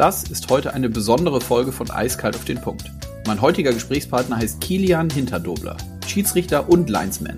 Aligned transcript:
Das 0.00 0.22
ist 0.22 0.48
heute 0.48 0.72
eine 0.72 0.88
besondere 0.88 1.42
Folge 1.42 1.72
von 1.72 1.90
Eiskalt 1.90 2.34
auf 2.34 2.46
den 2.46 2.58
Punkt. 2.58 2.90
Mein 3.26 3.42
heutiger 3.42 3.70
Gesprächspartner 3.70 4.38
heißt 4.38 4.58
Kilian 4.62 5.10
Hinterdobler, 5.10 5.76
Schiedsrichter 6.06 6.70
und 6.70 6.88
Linesman. 6.88 7.36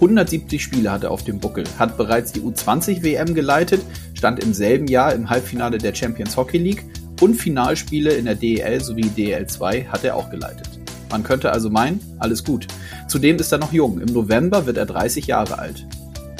170 0.00 0.60
Spiele 0.60 0.90
hat 0.90 1.04
er 1.04 1.12
auf 1.12 1.22
dem 1.22 1.38
Buckel, 1.38 1.62
hat 1.78 1.96
bereits 1.96 2.32
die 2.32 2.40
U20 2.40 3.04
WM 3.04 3.32
geleitet, 3.32 3.80
stand 4.14 4.42
im 4.42 4.54
selben 4.54 4.88
Jahr 4.88 5.14
im 5.14 5.30
Halbfinale 5.30 5.78
der 5.78 5.94
Champions 5.94 6.36
Hockey 6.36 6.58
League 6.58 6.84
und 7.20 7.36
Finalspiele 7.36 8.10
in 8.14 8.24
der 8.24 8.34
DEL 8.34 8.82
sowie 8.82 9.08
DEL2 9.16 9.86
hat 9.86 10.02
er 10.02 10.16
auch 10.16 10.30
geleitet. 10.30 10.68
Man 11.12 11.22
könnte 11.22 11.52
also 11.52 11.70
meinen, 11.70 12.00
alles 12.18 12.42
gut. 12.42 12.66
Zudem 13.06 13.36
ist 13.36 13.52
er 13.52 13.58
noch 13.58 13.72
jung. 13.72 14.00
Im 14.00 14.12
November 14.12 14.66
wird 14.66 14.78
er 14.78 14.86
30 14.86 15.28
Jahre 15.28 15.60
alt. 15.60 15.86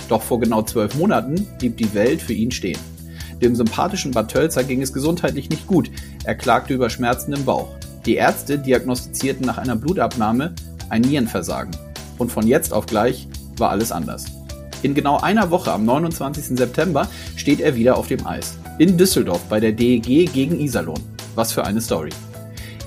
Doch 0.08 0.22
vor 0.22 0.40
genau 0.40 0.62
zwölf 0.62 0.96
Monaten 0.96 1.46
blieb 1.60 1.76
die 1.76 1.94
Welt 1.94 2.20
für 2.20 2.32
ihn 2.32 2.50
stehen. 2.50 2.93
Dem 3.44 3.54
sympathischen 3.54 4.10
Bad 4.10 4.30
Tölzer 4.30 4.64
ging 4.64 4.80
es 4.80 4.94
gesundheitlich 4.94 5.50
nicht 5.50 5.66
gut. 5.66 5.90
Er 6.24 6.34
klagte 6.34 6.72
über 6.72 6.88
Schmerzen 6.88 7.34
im 7.34 7.44
Bauch. 7.44 7.68
Die 8.06 8.14
Ärzte 8.14 8.58
diagnostizierten 8.58 9.44
nach 9.44 9.58
einer 9.58 9.76
Blutabnahme 9.76 10.54
ein 10.88 11.02
Nierenversagen. 11.02 11.76
Und 12.16 12.32
von 12.32 12.46
jetzt 12.46 12.72
auf 12.72 12.86
gleich 12.86 13.28
war 13.58 13.68
alles 13.68 13.92
anders. 13.92 14.24
In 14.80 14.94
genau 14.94 15.20
einer 15.20 15.50
Woche, 15.50 15.72
am 15.72 15.84
29. 15.84 16.56
September, 16.56 17.06
steht 17.36 17.60
er 17.60 17.76
wieder 17.76 17.98
auf 17.98 18.08
dem 18.08 18.26
Eis. 18.26 18.56
In 18.78 18.96
Düsseldorf 18.96 19.42
bei 19.50 19.60
der 19.60 19.72
DEG 19.72 20.32
gegen 20.32 20.58
Iserlohn. 20.58 21.02
Was 21.34 21.52
für 21.52 21.64
eine 21.64 21.82
Story. 21.82 22.10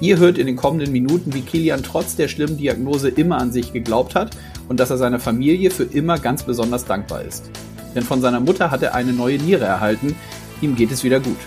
Ihr 0.02 0.18
hört 0.18 0.40
in 0.40 0.48
den 0.48 0.55
kommenden 0.55 0.91
Minuten, 0.91 1.35
wie 1.35 1.41
Kilian 1.41 1.84
trotz 1.84 2.16
der 2.16 2.30
schlimmen 2.30 2.58
Diagnose 2.58 3.10
immer 3.10 3.38
an 3.38 3.52
sich 3.52 3.74
geglaubt 3.74 4.16
hat 4.16 4.35
und 4.70 4.80
dass 4.80 4.90
er 4.90 4.98
seiner 4.98 5.20
Familie 5.20 5.70
für 5.70 5.84
immer 5.84 6.18
ganz 6.18 6.41
besonders 6.41 6.85
dankbar 6.85 7.21
ist. 7.21 7.52
Denn 7.94 8.04
von 8.04 8.21
seiner 8.21 8.40
Mutter 8.40 8.70
hat 8.71 8.84
er 8.84 8.96
eine 8.96 9.13
neue 9.13 9.38
Niere 9.38 9.66
erhalten, 9.66 10.16
ihm 10.62 10.76
geht 10.76 10.92
es 10.92 11.04
wieder 11.04 11.20
gut. 11.20 11.38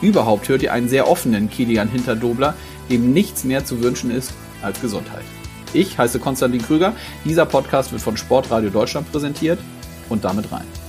Überhaupt 0.00 0.48
hört 0.48 0.62
ihr 0.62 0.72
einen 0.72 0.88
sehr 0.88 1.08
offenen 1.08 1.48
Kilian 1.48 1.88
Hinterdobler, 1.88 2.54
dem 2.90 3.12
nichts 3.12 3.44
mehr 3.44 3.64
zu 3.64 3.82
wünschen 3.82 4.10
ist 4.10 4.32
als 4.62 4.80
Gesundheit. 4.80 5.24
Ich 5.72 5.98
heiße 5.98 6.18
Konstantin 6.18 6.62
Krüger, 6.62 6.92
dieser 7.24 7.46
Podcast 7.46 7.92
wird 7.92 8.02
von 8.02 8.16
Sportradio 8.16 8.70
Deutschland 8.70 9.10
präsentiert 9.10 9.58
und 10.08 10.24
damit 10.24 10.52
rein. 10.52 10.83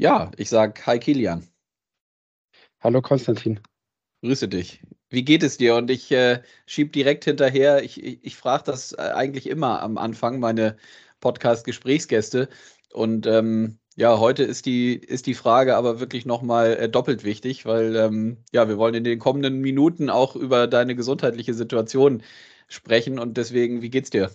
Ja, 0.00 0.30
ich 0.38 0.48
sag 0.48 0.86
Hi 0.86 0.98
Kilian. 0.98 1.46
Hallo 2.80 3.02
Konstantin. 3.02 3.60
Grüße 4.22 4.48
dich. 4.48 4.82
Wie 5.10 5.26
geht 5.26 5.42
es 5.42 5.58
dir? 5.58 5.76
Und 5.76 5.90
ich 5.90 6.10
äh, 6.10 6.42
schieb 6.64 6.94
direkt 6.94 7.26
hinterher. 7.26 7.84
Ich, 7.84 8.02
ich, 8.02 8.24
ich 8.24 8.34
frage 8.34 8.64
das 8.64 8.94
äh, 8.94 9.12
eigentlich 9.14 9.46
immer 9.46 9.82
am 9.82 9.98
Anfang, 9.98 10.40
meine 10.40 10.78
Podcast-Gesprächsgäste. 11.20 12.48
Und 12.94 13.26
ähm, 13.26 13.78
ja, 13.94 14.18
heute 14.18 14.42
ist 14.42 14.64
die, 14.64 14.94
ist 14.94 15.26
die 15.26 15.34
Frage 15.34 15.76
aber 15.76 16.00
wirklich 16.00 16.24
nochmal 16.24 16.78
äh, 16.78 16.88
doppelt 16.88 17.22
wichtig, 17.22 17.66
weil 17.66 17.94
ähm, 17.94 18.38
ja, 18.52 18.70
wir 18.70 18.78
wollen 18.78 18.94
in 18.94 19.04
den 19.04 19.18
kommenden 19.18 19.60
Minuten 19.60 20.08
auch 20.08 20.34
über 20.34 20.66
deine 20.66 20.94
gesundheitliche 20.94 21.52
Situation 21.52 22.22
sprechen. 22.68 23.18
Und 23.18 23.36
deswegen, 23.36 23.82
wie 23.82 23.90
geht's 23.90 24.08
dir? 24.08 24.30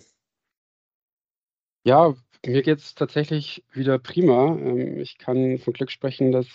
Ja, 1.83 2.13
mir 2.47 2.61
geht 2.61 2.79
es 2.79 2.95
tatsächlich 2.95 3.63
wieder 3.71 3.99
prima. 3.99 4.57
Ähm, 4.57 4.99
ich 4.99 5.17
kann 5.17 5.57
von 5.59 5.73
Glück 5.73 5.91
sprechen, 5.91 6.31
dass 6.31 6.47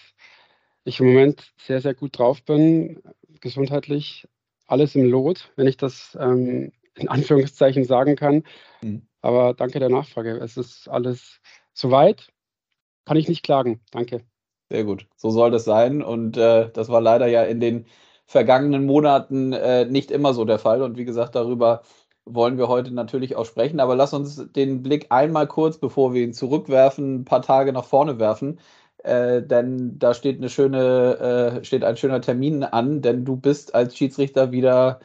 ich 0.84 1.00
im 1.00 1.06
Moment 1.06 1.52
sehr, 1.58 1.80
sehr 1.80 1.94
gut 1.94 2.19
drauf 2.19 2.42
bin, 2.42 3.02
gesundheitlich. 3.41 4.27
Alles 4.66 4.94
im 4.94 5.05
Lot, 5.05 5.52
wenn 5.56 5.66
ich 5.66 5.77
das 5.77 6.16
ähm, 6.20 6.72
in 6.94 7.08
Anführungszeichen 7.08 7.84
sagen 7.84 8.17
kann. 8.17 8.45
Mhm. 8.83 9.02
Aber 9.20 9.55
danke 9.55 9.80
der 9.80 9.89
Nachfrage. 9.89 10.39
Es 10.39 10.56
ist 10.56 10.89
alles 10.89 11.40
soweit. 11.73 12.33
Kann 13.05 13.17
ich 13.17 13.29
nicht 13.29 13.42
klagen. 13.42 13.80
Danke. 13.90 14.23
Sehr 14.68 14.84
gut. 14.84 15.06
So 15.17 15.30
soll 15.30 15.50
das 15.50 15.64
sein. 15.64 16.02
Und 16.02 16.36
äh, 16.36 16.70
das 16.70 16.89
war 16.89 17.00
leider 17.00 17.27
ja 17.27 17.42
in 17.42 17.61
den 17.61 17.86
vergangenen 18.27 18.86
Monaten 18.86 19.52
äh, 19.52 19.84
nicht 19.86 20.12
immer 20.12 20.33
so 20.34 20.45
der 20.45 20.61
Fall. 20.61 20.83
Und 20.83 20.96
wie 20.96 21.05
gesagt, 21.05 21.34
darüber 21.34 21.83
wollen 22.25 22.58
wir 22.58 22.69
heute 22.69 22.92
natürlich 22.92 23.36
auch 23.36 23.47
sprechen. 23.47 23.81
Aber 23.81 23.97
lass 23.97 24.14
uns 24.14 24.53
den 24.53 24.83
Blick 24.83 25.07
einmal 25.11 25.47
kurz, 25.47 25.79
bevor 25.79 26.14
wir 26.14 26.23
ihn 26.23 26.33
zurückwerfen, 26.35 27.20
ein 27.20 27.25
paar 27.25 27.42
Tage 27.42 27.73
nach 27.73 27.85
vorne 27.85 28.19
werfen. 28.19 28.61
Äh, 29.05 29.42
denn 29.42 29.98
da 29.98 30.14
steht 30.14 30.39
eine 30.39 30.48
schöne, 30.51 31.61
äh, 31.61 31.64
steht 31.64 31.85
ein 31.85 31.97
schöner 31.97 32.20
Termin 32.20 32.64
an, 32.64 33.03
denn 33.03 33.25
du 33.25 33.36
bist 33.36 33.75
als 33.75 33.97
Schiedsrichter 33.97 34.53
wieder 34.53 35.01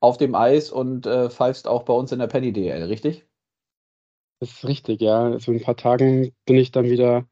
auf 0.00 0.16
dem 0.18 0.34
Eis 0.34 0.70
und 0.70 1.06
äh, 1.06 1.30
pfeifst 1.30 1.68
auch 1.68 1.82
bei 1.84 1.92
uns 1.94 2.12
in 2.12 2.20
der 2.20 2.28
Penny 2.28 2.52
DL, 2.52 2.84
richtig? 2.84 3.26
Das 4.40 4.50
ist 4.52 4.66
richtig, 4.66 5.00
ja. 5.00 5.24
Also 5.24 5.52
in 5.52 5.58
ein 5.58 5.64
paar 5.64 5.76
Tagen 5.76 6.32
bin 6.46 6.56
ich 6.56 6.70
dann 6.72 6.86
wieder 6.86 7.26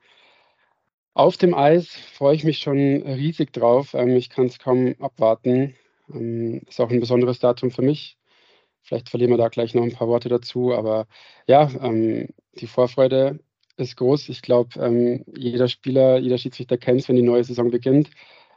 auf 1.14 1.36
dem 1.36 1.54
Eis. 1.54 1.88
Freue 1.88 2.34
ich 2.34 2.44
mich 2.44 2.58
schon 2.58 2.76
riesig 2.76 3.52
drauf. 3.52 3.94
Ähm, 3.94 4.10
ich 4.16 4.28
kann 4.30 4.46
es 4.46 4.58
kaum 4.58 4.94
abwarten. 5.00 5.74
Ähm, 6.12 6.62
ist 6.68 6.80
auch 6.80 6.90
ein 6.90 7.00
besonderes 7.00 7.38
Datum 7.38 7.70
für 7.70 7.82
mich. 7.82 8.17
Vielleicht 8.88 9.10
verlieren 9.10 9.32
wir 9.32 9.36
da 9.36 9.48
gleich 9.48 9.74
noch 9.74 9.82
ein 9.82 9.92
paar 9.92 10.08
Worte 10.08 10.30
dazu. 10.30 10.72
Aber 10.72 11.06
ja, 11.46 11.68
ähm, 11.82 12.28
die 12.54 12.66
Vorfreude 12.66 13.38
ist 13.76 13.96
groß. 13.96 14.30
Ich 14.30 14.40
glaube, 14.40 14.80
ähm, 14.80 15.24
jeder 15.36 15.68
Spieler, 15.68 16.18
jeder 16.18 16.38
Schiedsrichter 16.38 16.78
kennt 16.78 17.02
es, 17.02 17.08
wenn 17.08 17.16
die 17.16 17.22
neue 17.22 17.44
Saison 17.44 17.70
beginnt. 17.70 18.08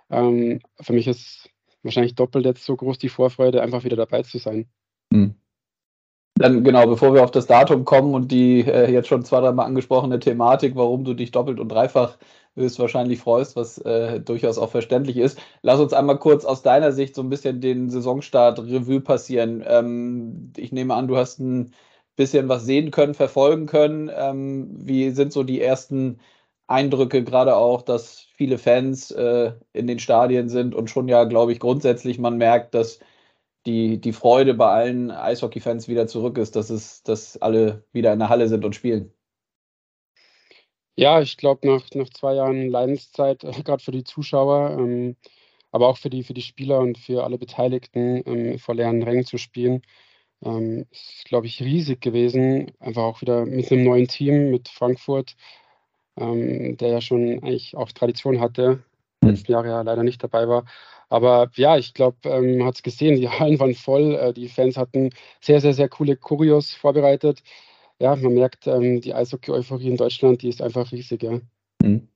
Ähm, 0.09 0.61
für 0.79 0.93
mich 0.93 1.07
ist 1.07 1.49
wahrscheinlich 1.83 2.15
doppelt 2.15 2.45
jetzt 2.45 2.63
so 2.63 2.77
groß 2.77 2.97
die 2.97 3.09
Vorfreude, 3.09 3.61
einfach 3.61 3.83
wieder 3.83 3.97
dabei 3.97 4.23
zu 4.23 4.37
sein. 4.37 4.69
Mhm. 5.11 5.35
Dann 6.35 6.63
genau, 6.63 6.87
bevor 6.87 7.13
wir 7.13 7.25
auf 7.25 7.31
das 7.31 7.45
Datum 7.45 7.83
kommen 7.83 8.15
und 8.15 8.31
die 8.31 8.61
äh, 8.61 8.89
jetzt 8.89 9.09
schon 9.09 9.25
zwei, 9.25 9.41
dreimal 9.41 9.65
angesprochene 9.65 10.19
Thematik, 10.19 10.77
warum 10.77 11.03
du 11.03 11.13
dich 11.13 11.31
doppelt 11.31 11.59
und 11.59 11.67
dreifach 11.67 12.17
höchstwahrscheinlich 12.55 13.19
freust, 13.19 13.55
was 13.55 13.77
äh, 13.79 14.19
durchaus 14.19 14.57
auch 14.57 14.71
verständlich 14.71 15.17
ist. 15.17 15.39
Lass 15.61 15.79
uns 15.79 15.93
einmal 15.93 16.19
kurz 16.19 16.45
aus 16.45 16.61
deiner 16.61 16.91
Sicht 16.91 17.15
so 17.15 17.21
ein 17.21 17.29
bisschen 17.29 17.61
den 17.61 17.89
Saisonstart 17.89 18.59
Revue 18.59 19.01
passieren. 19.01 19.63
Ähm, 19.65 20.53
ich 20.57 20.71
nehme 20.71 20.95
an, 20.95 21.07
du 21.07 21.17
hast 21.17 21.39
ein 21.39 21.73
bisschen 22.15 22.49
was 22.49 22.65
sehen 22.65 22.91
können, 22.91 23.13
verfolgen 23.13 23.67
können. 23.67 24.11
Ähm, 24.13 24.69
wie 24.87 25.11
sind 25.11 25.33
so 25.33 25.43
die 25.43 25.61
ersten 25.61 26.19
Eindrücke, 26.67 27.23
gerade 27.23 27.55
auch, 27.55 27.81
dass 27.83 28.27
viele 28.35 28.57
Fans 28.57 29.11
äh, 29.11 29.53
in 29.73 29.87
den 29.87 29.99
Stadien 29.99 30.49
sind 30.49 30.75
und 30.75 30.89
schon 30.89 31.07
ja, 31.07 31.25
glaube 31.25 31.51
ich, 31.51 31.59
grundsätzlich 31.59 32.19
man 32.19 32.37
merkt, 32.37 32.73
dass 32.75 32.99
die, 33.65 33.99
die 34.01 34.13
Freude 34.13 34.53
bei 34.55 34.67
allen 34.71 35.11
Eishockey-Fans 35.11 35.87
wieder 35.87 36.07
zurück 36.07 36.37
ist, 36.37 36.55
dass 36.55 36.69
es, 36.69 37.03
dass 37.03 37.37
alle 37.41 37.85
wieder 37.93 38.13
in 38.13 38.19
der 38.19 38.29
Halle 38.29 38.47
sind 38.47 38.65
und 38.65 38.75
spielen. 38.75 39.13
Ja, 40.95 41.21
ich 41.21 41.37
glaube, 41.37 41.67
nach, 41.67 41.83
nach 41.93 42.09
zwei 42.09 42.35
Jahren 42.35 42.69
Leidenszeit, 42.69 43.41
gerade 43.65 43.83
für 43.83 43.91
die 43.91 44.03
Zuschauer, 44.03 44.77
ähm, 44.79 45.15
aber 45.71 45.87
auch 45.87 45.97
für 45.97 46.09
die, 46.09 46.23
für 46.23 46.33
die 46.33 46.41
Spieler 46.41 46.79
und 46.79 46.97
für 46.97 47.23
alle 47.23 47.37
Beteiligten 47.37 48.21
ähm, 48.25 48.59
vor 48.59 48.75
leeren 48.75 49.03
Rängen 49.03 49.25
zu 49.25 49.37
spielen, 49.37 49.81
ähm, 50.43 50.85
ist, 50.91 51.25
glaube 51.25 51.47
ich, 51.47 51.61
riesig 51.61 52.01
gewesen. 52.01 52.71
Einfach 52.79 53.03
auch 53.03 53.21
wieder 53.21 53.45
mit 53.45 53.71
einem 53.71 53.85
neuen 53.85 54.07
Team, 54.07 54.51
mit 54.51 54.69
Frankfurt, 54.69 55.35
ähm, 56.17 56.77
der 56.77 56.89
ja 56.89 57.01
schon 57.01 57.41
eigentlich 57.43 57.75
auch 57.77 57.91
Tradition 57.91 58.41
hatte, 58.41 58.83
mhm. 59.21 59.29
letzten 59.29 59.51
Jahre 59.53 59.69
ja 59.69 59.81
leider 59.81 60.03
nicht 60.03 60.23
dabei 60.23 60.47
war. 60.47 60.65
Aber 61.09 61.51
ja, 61.55 61.77
ich 61.77 61.93
glaube, 61.93 62.17
ähm, 62.25 62.57
man 62.59 62.67
hat 62.67 62.75
es 62.75 62.83
gesehen, 62.83 63.15
die 63.15 63.29
Hallen 63.39 63.59
waren 63.59 63.75
voll, 63.75 64.15
äh, 64.15 64.33
die 64.33 64.49
Fans 64.49 64.77
hatten 64.77 65.11
sehr, 65.41 65.61
sehr, 65.61 65.73
sehr 65.73 65.89
coole 65.89 66.17
Kurios 66.17 66.73
vorbereitet 66.73 67.43
ja, 68.01 68.15
man 68.15 68.33
merkt, 68.33 68.65
ähm, 68.67 68.99
die 68.99 69.13
Eishockey-Euphorie 69.13 69.89
in 69.89 69.97
Deutschland, 69.97 70.41
die 70.41 70.49
ist 70.49 70.61
einfach 70.61 70.91
riesig, 70.91 71.21
ja. 71.21 71.39
Mhm. 71.83 72.07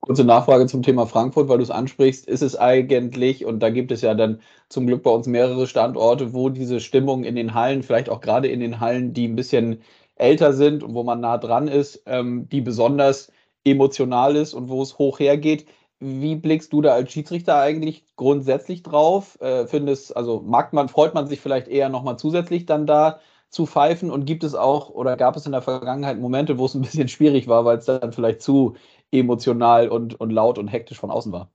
Kurze 0.00 0.24
Nachfrage 0.24 0.66
zum 0.66 0.82
Thema 0.82 1.06
Frankfurt, 1.06 1.48
weil 1.48 1.58
du 1.58 1.62
es 1.62 1.70
ansprichst. 1.70 2.26
Ist 2.26 2.42
es 2.42 2.56
eigentlich, 2.56 3.44
und 3.44 3.60
da 3.60 3.70
gibt 3.70 3.92
es 3.92 4.00
ja 4.00 4.14
dann 4.14 4.40
zum 4.68 4.86
Glück 4.86 5.02
bei 5.02 5.10
uns 5.10 5.26
mehrere 5.26 5.66
Standorte, 5.66 6.32
wo 6.32 6.48
diese 6.48 6.80
Stimmung 6.80 7.22
in 7.22 7.36
den 7.36 7.54
Hallen, 7.54 7.82
vielleicht 7.82 8.08
auch 8.08 8.20
gerade 8.20 8.48
in 8.48 8.60
den 8.60 8.80
Hallen, 8.80 9.12
die 9.12 9.28
ein 9.28 9.36
bisschen 9.36 9.82
älter 10.16 10.52
sind 10.52 10.82
und 10.82 10.94
wo 10.94 11.04
man 11.04 11.20
nah 11.20 11.38
dran 11.38 11.68
ist, 11.68 12.02
ähm, 12.06 12.48
die 12.48 12.60
besonders 12.60 13.30
emotional 13.62 14.36
ist 14.36 14.54
und 14.54 14.68
wo 14.68 14.82
es 14.82 14.98
hoch 14.98 15.20
hergeht. 15.20 15.66
Wie 16.00 16.34
blickst 16.34 16.72
du 16.72 16.80
da 16.80 16.94
als 16.94 17.12
Schiedsrichter 17.12 17.60
eigentlich 17.60 18.04
grundsätzlich 18.16 18.82
drauf? 18.82 19.38
Äh, 19.40 19.66
findest, 19.66 20.16
also 20.16 20.40
mag 20.40 20.72
man, 20.72 20.88
freut 20.88 21.14
man 21.14 21.28
sich 21.28 21.40
vielleicht 21.40 21.68
eher 21.68 21.88
nochmal 21.90 22.18
zusätzlich 22.18 22.66
dann 22.66 22.86
da 22.86 23.20
zu 23.50 23.66
pfeifen? 23.66 24.10
Und 24.10 24.24
gibt 24.24 24.44
es 24.44 24.54
auch 24.54 24.90
oder 24.90 25.16
gab 25.16 25.36
es 25.36 25.46
in 25.46 25.52
der 25.52 25.62
Vergangenheit 25.62 26.18
Momente, 26.18 26.58
wo 26.58 26.66
es 26.66 26.74
ein 26.74 26.82
bisschen 26.82 27.08
schwierig 27.08 27.48
war, 27.48 27.64
weil 27.64 27.78
es 27.78 27.84
dann 27.86 28.12
vielleicht 28.12 28.42
zu 28.42 28.76
emotional 29.10 29.88
und, 29.88 30.18
und 30.18 30.30
laut 30.30 30.58
und 30.58 30.68
hektisch 30.68 30.98
von 30.98 31.10
außen 31.10 31.32
war? 31.32 31.50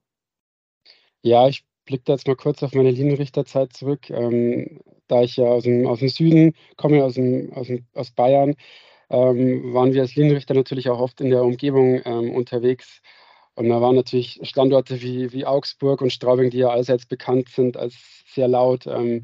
Ja, 1.21 1.47
ich 1.47 1.65
blicke 1.86 2.03
da 2.06 2.13
jetzt 2.13 2.27
mal 2.27 2.36
kurz 2.36 2.62
auf 2.63 2.74
meine 2.74 2.92
Linienrichterzeit 2.92 3.74
zurück. 3.74 4.09
Ähm, 4.09 4.81
da 5.07 5.21
ich 5.21 5.38
ja 5.38 5.45
aus 5.45 5.63
dem, 5.63 5.88
aus 5.88 6.00
dem 6.00 6.09
Süden 6.09 6.53
komme, 6.77 7.03
aus, 7.03 7.15
dem, 7.15 7.51
aus, 7.53 7.68
dem, 7.68 7.86
aus 7.94 8.12
Bayern, 8.12 8.56
ähm, 9.09 9.74
waren 9.74 9.94
wir 9.94 10.01
als 10.01 10.15
Linienrichter 10.15 10.53
natürlich 10.53 10.89
auch 10.89 11.00
oft 11.00 11.21
in 11.21 11.30
der 11.30 11.44
Umgebung 11.44 12.01
ähm, 12.06 12.33
unterwegs. 12.33 13.01
Und 13.56 13.69
da 13.69 13.81
waren 13.81 13.95
natürlich 13.95 14.39
Standorte 14.44 15.01
wie, 15.01 15.31
wie 15.31 15.45
Augsburg 15.45 16.01
und 16.01 16.12
Straubing, 16.12 16.50
die 16.50 16.57
ja 16.57 16.69
allseits 16.69 17.06
bekannt 17.06 17.50
sind 17.50 17.77
als 17.77 17.95
sehr 18.27 18.48
laut. 18.48 18.86
Ähm, 18.88 19.24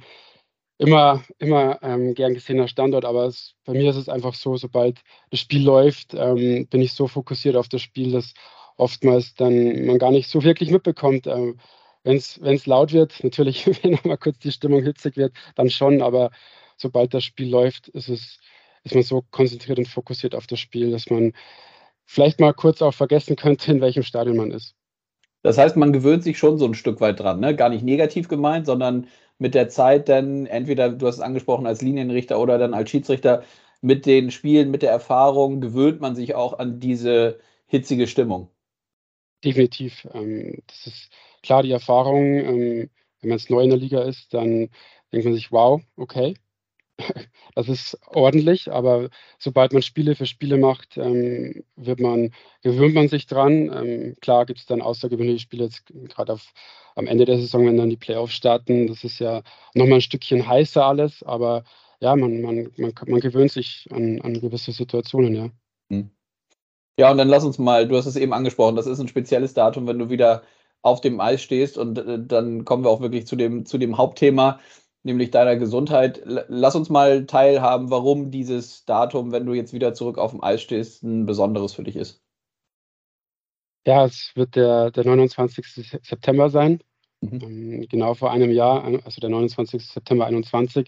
immer, 0.82 1.24
immer 1.38 1.78
ähm, 1.84 2.16
gern 2.16 2.34
gesehener 2.34 2.68
Standort, 2.68 3.06
aber 3.06 3.26
es, 3.26 3.54
bei 3.66 3.74
mir 3.74 3.92
ist 3.92 3.98
es 3.98 4.10
einfach 4.10 4.34
so, 4.34 4.58
sobald 4.58 5.00
das 5.30 5.40
Spiel 5.40 5.64
läuft, 5.64 6.16
ähm, 6.16 6.68
bin 6.68 6.82
ich 6.82 6.94
so 6.94 7.08
fokussiert 7.08 7.56
auf 7.56 7.70
das 7.70 7.84
Spiel, 7.84 8.12
dass 8.12 8.34
oftmals 8.78 9.36
dann 9.36 9.86
man 9.86 10.00
gar 10.00 10.10
nicht 10.10 10.28
so 10.28 10.44
wirklich 10.44 10.72
mitbekommt. 10.72 11.28
Ähm, 11.28 11.60
wenn 12.04 12.16
es 12.16 12.66
laut 12.66 12.94
wird, 12.94 13.24
natürlich, 13.24 13.68
wenn 13.84 14.00
mal 14.04 14.18
kurz 14.18 14.40
die 14.40 14.52
Stimmung 14.52 14.82
hitzig 14.82 15.18
wird, 15.18 15.34
dann 15.54 15.70
schon, 15.70 16.02
aber 16.02 16.32
sobald 16.78 17.14
das 17.14 17.24
Spiel 17.24 17.50
läuft, 17.50 17.88
ist 17.90 18.10
es, 18.10 18.40
ist 18.84 18.96
man 18.96 19.04
so 19.04 19.24
konzentriert 19.30 19.78
und 19.78 19.88
fokussiert 19.88 20.34
auf 20.34 20.48
das 20.48 20.60
Spiel, 20.60 20.90
dass 20.90 21.12
man 21.12 21.34
vielleicht 22.06 22.40
mal 22.40 22.56
kurz 22.56 22.82
auch 22.82 22.96
vergessen 22.96 23.36
könnte, 23.36 23.72
in 23.72 23.82
welchem 23.82 24.02
Stadion 24.02 24.38
man 24.38 24.50
ist. 24.50 24.74
Das 25.44 25.60
heißt, 25.60 25.76
man 25.76 25.94
gewöhnt 25.94 26.24
sich 26.24 26.40
schon 26.40 26.58
so 26.58 26.66
ein 26.66 26.74
Stück 26.74 27.02
weit 27.02 27.20
dran, 27.20 27.40
ne? 27.40 27.56
Gar 27.56 27.70
nicht 27.70 27.84
negativ 27.84 28.28
gemeint, 28.28 28.66
sondern 28.66 29.08
mit 29.42 29.56
der 29.56 29.70
Zeit 29.70 30.08
dann 30.08 30.46
entweder, 30.46 30.90
du 30.92 31.08
hast 31.08 31.16
es 31.16 31.22
angesprochen, 31.22 31.66
als 31.66 31.82
Linienrichter 31.82 32.40
oder 32.40 32.60
dann 32.60 32.76
als 32.76 32.92
Schiedsrichter, 32.92 33.44
mit 33.82 34.06
den 34.06 34.30
Spielen, 34.30 34.70
mit 34.70 34.84
der 34.84 34.92
Erfahrung 34.92 35.62
gewöhnt 35.62 36.00
man 36.00 36.16
sich 36.16 36.36
auch 36.36 36.60
an 36.60 36.80
diese 36.80 37.40
hitzige 37.66 38.06
Stimmung. 38.06 38.52
Definitiv. 39.44 40.08
Ähm, 40.14 40.62
das 40.68 40.86
ist 40.86 41.12
klar 41.42 41.64
die 41.64 41.72
Erfahrung. 41.72 42.24
Ähm, 42.24 42.90
wenn 43.22 43.30
man 43.30 43.40
jetzt 43.40 43.50
neu 43.50 43.64
in 43.64 43.72
der 43.72 43.80
Liga 43.80 44.04
ist, 44.04 44.32
dann 44.32 44.70
denkt 45.12 45.26
man 45.26 45.34
sich, 45.34 45.52
wow, 45.52 45.82
okay, 45.96 46.36
das 47.56 47.70
ist 47.70 47.98
ordentlich, 48.08 48.72
aber 48.72 49.10
sobald 49.40 49.74
man 49.74 49.82
Spiele 49.82 50.16
für 50.16 50.26
Spiele 50.26 50.58
macht, 50.58 50.98
ähm, 50.98 51.64
wird 51.76 52.00
man, 52.00 52.34
gewöhnt 52.62 52.96
man 52.96 53.08
sich 53.08 53.28
dran. 53.28 53.72
Ähm, 53.74 54.16
klar 54.22 54.46
gibt 54.46 54.60
es 54.60 54.66
dann 54.66 54.82
außergewöhnliche 54.82 55.40
Spiele, 55.40 55.66
jetzt 55.66 55.86
gerade 55.86 56.38
am 56.96 57.08
Ende 57.08 57.26
der 57.26 57.38
Saison, 57.38 57.66
wenn 57.66 57.78
dann 57.78 57.90
die 57.90 57.98
Playoffs 57.98 58.34
starten. 58.34 58.88
Das 58.88 59.04
ist 59.04 59.20
ja 59.20 59.42
nochmal 59.74 60.00
ein 60.00 60.02
Stückchen 60.02 60.48
heißer 60.48 60.86
alles, 60.86 61.24
aber 61.24 61.64
ja, 62.00 62.16
man, 62.16 62.42
man, 62.42 62.72
man, 62.78 62.94
man 63.08 63.20
gewöhnt 63.20 63.52
sich 63.52 63.88
an, 63.92 64.22
an 64.22 64.40
gewisse 64.40 64.72
Situationen, 64.72 65.36
ja. 65.36 65.50
Hm. 65.90 66.12
Ja, 66.98 67.12
und 67.12 67.18
dann 67.18 67.30
lass 67.30 67.44
uns 67.44 67.58
mal, 67.58 67.88
du 67.88 67.96
hast 67.96 68.06
es 68.06 68.16
eben 68.16 68.34
angesprochen, 68.34 68.76
das 68.76 68.88
ist 68.88 69.00
ein 69.00 69.08
spezielles 69.08 69.54
Datum, 69.54 69.88
wenn 69.88 70.00
du 70.00 70.10
wieder 70.10 70.44
auf 70.82 71.02
dem 71.02 71.20
Eis 71.20 71.42
stehst 71.42 71.78
und 71.78 71.98
äh, 71.98 72.20
dann 72.20 72.66
kommen 72.66 72.84
wir 72.84 72.90
auch 72.90 73.02
wirklich 73.02 73.28
zu 73.28 73.36
dem, 73.36 73.66
zu 73.66 73.78
dem 73.78 73.98
Hauptthema 73.98 74.60
nämlich 75.04 75.32
deiner 75.32 75.56
Gesundheit. 75.56 76.22
Lass 76.26 76.76
uns 76.76 76.90
mal 76.90 77.26
teilhaben, 77.26 77.90
warum 77.90 78.32
dieses 78.32 78.86
Datum, 78.86 79.32
wenn 79.32 79.46
du 79.46 79.54
jetzt 79.54 79.74
wieder 79.74 79.94
zurück 79.94 80.18
auf 80.18 80.32
dem 80.32 80.44
Eis 80.44 80.62
stehst, 80.62 81.04
ein 81.04 81.26
besonderes 81.26 81.74
für 81.74 81.84
dich 81.84 81.96
ist. 81.96 82.22
Ja, 83.86 84.06
es 84.06 84.32
wird 84.36 84.56
der, 84.56 84.92
der 84.92 85.06
29. 85.06 85.66
September 86.04 86.50
sein. 86.50 86.82
Mhm. 87.22 87.40
Ähm, 87.42 87.86
genau 87.90 88.14
vor 88.14 88.32
einem 88.32 88.52
Jahr, 88.52 88.84
also 88.84 89.20
der 89.22 89.30
29. 89.30 89.88
September 89.88 90.28
21. 90.28 90.88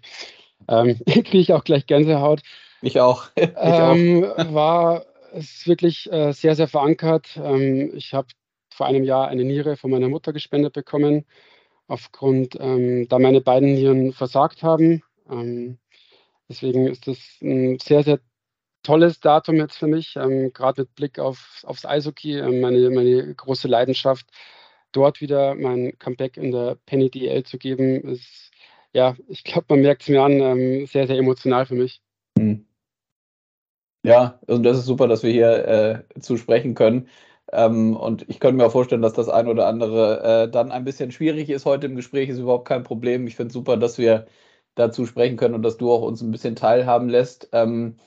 Ähm, 0.68 1.00
Kriege 1.06 1.38
ich 1.40 1.54
auch 1.54 1.64
gleich 1.64 1.88
Gänsehaut. 1.88 2.42
Ich 2.82 3.00
auch. 3.00 3.30
ich 3.36 3.50
ähm, 3.56 4.26
auch. 4.26 4.54
war 4.54 5.06
es 5.34 5.66
wirklich 5.66 6.12
äh, 6.12 6.34
sehr, 6.34 6.56
sehr 6.56 6.68
verankert. 6.68 7.40
Ähm, 7.42 7.92
ich 7.96 8.14
habe 8.14 8.28
vor 8.72 8.86
einem 8.86 9.04
Jahr 9.04 9.28
eine 9.28 9.44
Niere 9.44 9.78
von 9.78 9.92
meiner 9.92 10.10
Mutter 10.10 10.34
gespendet 10.34 10.74
bekommen 10.74 11.26
aufgrund, 11.94 12.58
ähm, 12.60 13.08
da 13.08 13.20
meine 13.20 13.40
beiden 13.40 13.76
Nieren 13.76 14.14
versagt 14.14 14.64
haben. 14.64 15.04
Ähm, 15.30 15.78
deswegen 16.50 16.88
ist 16.88 17.08
das 17.08 17.20
ein 17.42 17.78
sehr, 17.80 18.04
sehr 18.04 18.20
tolles 18.82 19.20
Datum 19.20 19.58
jetzt 19.58 19.78
für 19.78 19.86
mich, 19.86 20.16
ähm, 20.16 20.52
gerade 20.54 20.82
mit 20.82 20.96
Blick 20.96 21.20
auf, 21.20 21.62
aufs 21.64 21.86
Eishockey, 21.86 22.40
ähm, 22.40 22.62
meine, 22.62 22.90
meine 22.90 23.36
große 23.36 23.68
Leidenschaft, 23.68 24.26
dort 24.92 25.22
wieder 25.22 25.54
mein 25.54 25.98
Comeback 26.00 26.36
in 26.38 26.52
der 26.52 26.78
Penny 26.88 27.12
DL 27.12 27.44
zu 27.44 27.60
geben, 27.60 28.02
ist, 28.02 28.52
ja, 28.92 29.16
ich 29.28 29.44
glaube, 29.44 29.68
man 29.70 29.82
merkt 29.82 30.02
es 30.02 30.10
mir 30.10 30.24
an, 30.24 30.40
ähm, 30.42 30.88
sehr, 30.88 31.06
sehr 31.06 31.18
emotional 31.18 31.68
für 31.68 31.76
mich. 31.76 32.02
Hm. 32.40 32.66
Ja, 34.04 34.40
und 34.48 34.64
das 34.64 34.80
ist 34.80 34.86
super, 34.86 35.08
dass 35.08 35.22
wir 35.22 35.32
hier 35.32 36.04
äh, 36.16 36.20
zu 36.20 36.38
sprechen 36.38 36.74
können. 36.74 37.08
Ähm, 37.52 37.96
und 37.96 38.28
ich 38.30 38.40
könnte 38.40 38.58
mir 38.58 38.66
auch 38.68 38.72
vorstellen, 38.72 39.02
dass 39.02 39.14
das 39.14 39.30
ein 39.30 39.48
oder 39.48 39.68
andere 39.68 40.44
äh, 40.46 40.50
dann 40.52 40.72
ein 40.72 40.84
bisschen 40.86 41.12
schwierig 41.12 41.50
ist 41.50 41.66
heute 41.66 41.88
im 41.88 41.96
Gespräch, 41.96 42.30
ist 42.30 42.40
überhaupt 42.40 42.68
kein 42.68 42.84
Problem. 42.84 43.28
Ich 43.28 43.36
finde 43.36 43.48
es 43.48 43.54
super, 43.54 43.78
dass 43.78 43.98
wir 43.98 44.26
dazu 44.76 45.06
sprechen 45.06 45.38
können 45.38 45.56
und 45.56 45.64
dass 45.64 45.78
du 45.78 45.92
auch 45.92 46.02
uns 46.02 46.22
ein 46.22 46.32
bisschen 46.32 46.56
teilhaben 46.56 47.10
lässt. 47.10 47.50
Ähm, 47.52 47.98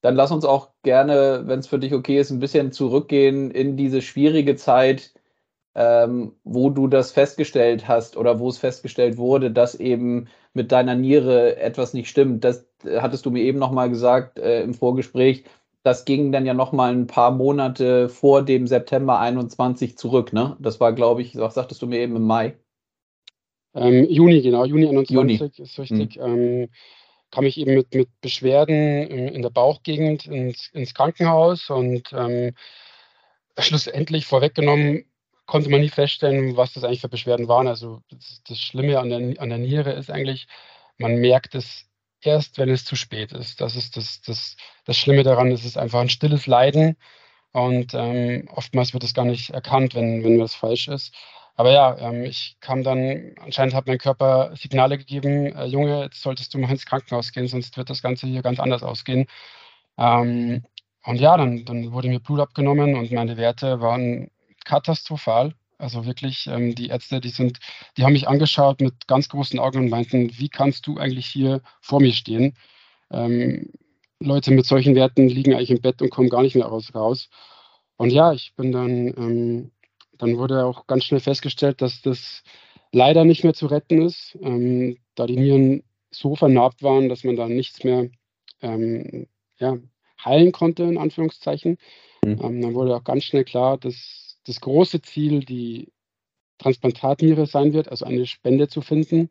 dann 0.00 0.14
lass 0.16 0.30
uns 0.30 0.44
auch 0.44 0.70
gerne, 0.82 1.42
wenn 1.46 1.60
es 1.60 1.66
für 1.66 1.78
dich 1.78 1.92
okay 1.94 2.18
ist, 2.20 2.30
ein 2.30 2.38
bisschen 2.40 2.72
zurückgehen 2.72 3.50
in 3.50 3.76
diese 3.76 4.00
schwierige 4.02 4.56
Zeit, 4.56 5.12
ähm, 5.74 6.36
wo 6.44 6.70
du 6.70 6.88
das 6.88 7.12
festgestellt 7.12 7.88
hast 7.88 8.16
oder 8.16 8.38
wo 8.40 8.48
es 8.48 8.58
festgestellt 8.58 9.16
wurde, 9.16 9.50
dass 9.50 9.74
eben 9.74 10.28
mit 10.54 10.72
deiner 10.72 10.94
Niere 10.94 11.56
etwas 11.56 11.94
nicht 11.94 12.08
stimmt. 12.08 12.44
Das 12.44 12.66
äh, 12.84 13.00
hattest 13.00 13.26
du 13.26 13.30
mir 13.30 13.42
eben 13.42 13.58
nochmal 13.58 13.90
gesagt 13.90 14.38
äh, 14.38 14.62
im 14.62 14.74
Vorgespräch 14.74 15.44
das 15.88 16.04
ging 16.04 16.32
dann 16.32 16.44
ja 16.44 16.52
noch 16.52 16.72
mal 16.72 16.92
ein 16.92 17.06
paar 17.06 17.30
Monate 17.30 18.10
vor 18.10 18.44
dem 18.44 18.66
September 18.66 19.18
21 19.18 19.96
zurück, 19.96 20.34
ne? 20.34 20.56
Das 20.60 20.80
war, 20.80 20.92
glaube 20.92 21.22
ich, 21.22 21.36
was 21.36 21.54
sagtest 21.54 21.80
du 21.80 21.86
mir 21.86 22.00
eben 22.00 22.14
im 22.16 22.26
Mai? 22.26 22.58
Ähm, 23.74 24.04
Juni, 24.08 24.42
genau, 24.42 24.66
Juni 24.66 24.86
21 24.88 25.14
Juni. 25.14 25.52
ist 25.56 25.78
richtig. 25.78 26.16
Hm. 26.16 26.24
Ähm, 26.24 26.68
kam 27.30 27.46
ich 27.46 27.58
eben 27.58 27.74
mit, 27.74 27.94
mit 27.94 28.08
Beschwerden 28.20 29.06
in 29.06 29.42
der 29.42 29.50
Bauchgegend 29.50 30.26
ins, 30.26 30.68
ins 30.72 30.94
Krankenhaus 30.94 31.70
und 31.70 32.12
ähm, 32.12 32.54
schlussendlich 33.58 34.26
vorweggenommen 34.26 35.04
konnte 35.46 35.70
man 35.70 35.80
nie 35.80 35.88
feststellen, 35.88 36.56
was 36.56 36.74
das 36.74 36.84
eigentlich 36.84 37.00
für 37.00 37.08
Beschwerden 37.08 37.48
waren. 37.48 37.66
Also 37.66 38.02
das, 38.10 38.42
das 38.46 38.58
Schlimme 38.58 38.98
an 38.98 39.08
der, 39.08 39.40
an 39.40 39.48
der 39.48 39.58
Niere 39.58 39.92
ist 39.92 40.10
eigentlich, 40.10 40.46
man 40.98 41.16
merkt 41.16 41.54
es 41.54 41.87
erst, 42.22 42.58
wenn 42.58 42.68
es 42.70 42.84
zu 42.84 42.96
spät 42.96 43.32
ist. 43.32 43.60
Das 43.60 43.76
ist 43.76 43.96
das, 43.96 44.20
das, 44.22 44.56
das 44.84 44.96
Schlimme 44.96 45.22
daran, 45.22 45.52
es 45.52 45.64
ist 45.64 45.78
einfach 45.78 46.00
ein 46.00 46.08
stilles 46.08 46.46
Leiden 46.46 46.96
und 47.52 47.94
ähm, 47.94 48.48
oftmals 48.52 48.92
wird 48.92 49.04
es 49.04 49.14
gar 49.14 49.24
nicht 49.24 49.50
erkannt, 49.50 49.94
wenn, 49.94 50.24
wenn 50.24 50.40
was 50.40 50.54
falsch 50.54 50.88
ist. 50.88 51.14
Aber 51.56 51.72
ja, 51.72 51.98
ähm, 51.98 52.24
ich 52.24 52.56
kam 52.60 52.84
dann, 52.84 53.34
anscheinend 53.40 53.74
hat 53.74 53.86
mein 53.88 53.98
Körper 53.98 54.54
Signale 54.56 54.96
gegeben, 54.98 55.56
äh, 55.56 55.64
Junge, 55.66 56.02
jetzt 56.04 56.22
solltest 56.22 56.54
du 56.54 56.58
mal 56.58 56.70
ins 56.70 56.86
Krankenhaus 56.86 57.32
gehen, 57.32 57.48
sonst 57.48 57.76
wird 57.76 57.90
das 57.90 58.02
Ganze 58.02 58.28
hier 58.28 58.42
ganz 58.42 58.60
anders 58.60 58.82
ausgehen. 58.84 59.26
Ähm, 59.98 60.64
und 61.04 61.16
ja, 61.20 61.36
dann, 61.36 61.64
dann 61.64 61.92
wurde 61.92 62.08
mir 62.08 62.20
Blut 62.20 62.40
abgenommen 62.40 62.94
und 62.96 63.10
meine 63.12 63.36
Werte 63.36 63.80
waren 63.80 64.30
katastrophal. 64.64 65.54
Also 65.78 66.06
wirklich, 66.06 66.48
ähm, 66.48 66.74
die 66.74 66.88
Ärzte, 66.88 67.20
die 67.20 67.28
sind, 67.28 67.58
die 67.96 68.04
haben 68.04 68.12
mich 68.12 68.28
angeschaut 68.28 68.80
mit 68.80 69.06
ganz 69.06 69.28
großen 69.28 69.58
Augen 69.60 69.78
und 69.78 69.90
meinten, 69.90 70.36
wie 70.36 70.48
kannst 70.48 70.86
du 70.86 70.98
eigentlich 70.98 71.26
hier 71.26 71.62
vor 71.80 72.00
mir 72.00 72.12
stehen? 72.12 72.56
Ähm, 73.10 73.72
Leute 74.20 74.50
mit 74.50 74.66
solchen 74.66 74.96
Werten 74.96 75.28
liegen 75.28 75.54
eigentlich 75.54 75.70
im 75.70 75.80
Bett 75.80 76.02
und 76.02 76.10
kommen 76.10 76.28
gar 76.28 76.42
nicht 76.42 76.56
mehr 76.56 76.66
raus. 76.66 77.28
Und 77.96 78.10
ja, 78.10 78.32
ich 78.32 78.54
bin 78.56 78.72
dann, 78.72 79.06
ähm, 79.16 79.70
dann 80.18 80.36
wurde 80.36 80.64
auch 80.64 80.88
ganz 80.88 81.04
schnell 81.04 81.20
festgestellt, 81.20 81.80
dass 81.80 82.02
das 82.02 82.42
leider 82.90 83.24
nicht 83.24 83.44
mehr 83.44 83.54
zu 83.54 83.66
retten 83.66 84.02
ist, 84.02 84.36
ähm, 84.42 84.98
da 85.14 85.26
die 85.26 85.36
Nieren 85.36 85.84
so 86.10 86.34
vernarbt 86.34 86.82
waren, 86.82 87.08
dass 87.08 87.22
man 87.22 87.36
da 87.36 87.48
nichts 87.48 87.84
mehr 87.84 88.08
ähm, 88.62 89.28
ja, 89.58 89.78
heilen 90.24 90.50
konnte, 90.50 90.82
in 90.82 90.98
Anführungszeichen. 90.98 91.78
Mhm. 92.24 92.40
Ähm, 92.42 92.62
dann 92.62 92.74
wurde 92.74 92.96
auch 92.96 93.04
ganz 93.04 93.24
schnell 93.24 93.44
klar, 93.44 93.78
dass 93.78 94.27
das 94.48 94.60
große 94.60 95.02
Ziel 95.02 95.40
die 95.40 95.92
Transplantatniere 96.58 97.46
sein 97.46 97.72
wird, 97.72 97.88
also 97.88 98.04
eine 98.04 98.26
Spende 98.26 98.68
zu 98.68 98.80
finden. 98.80 99.30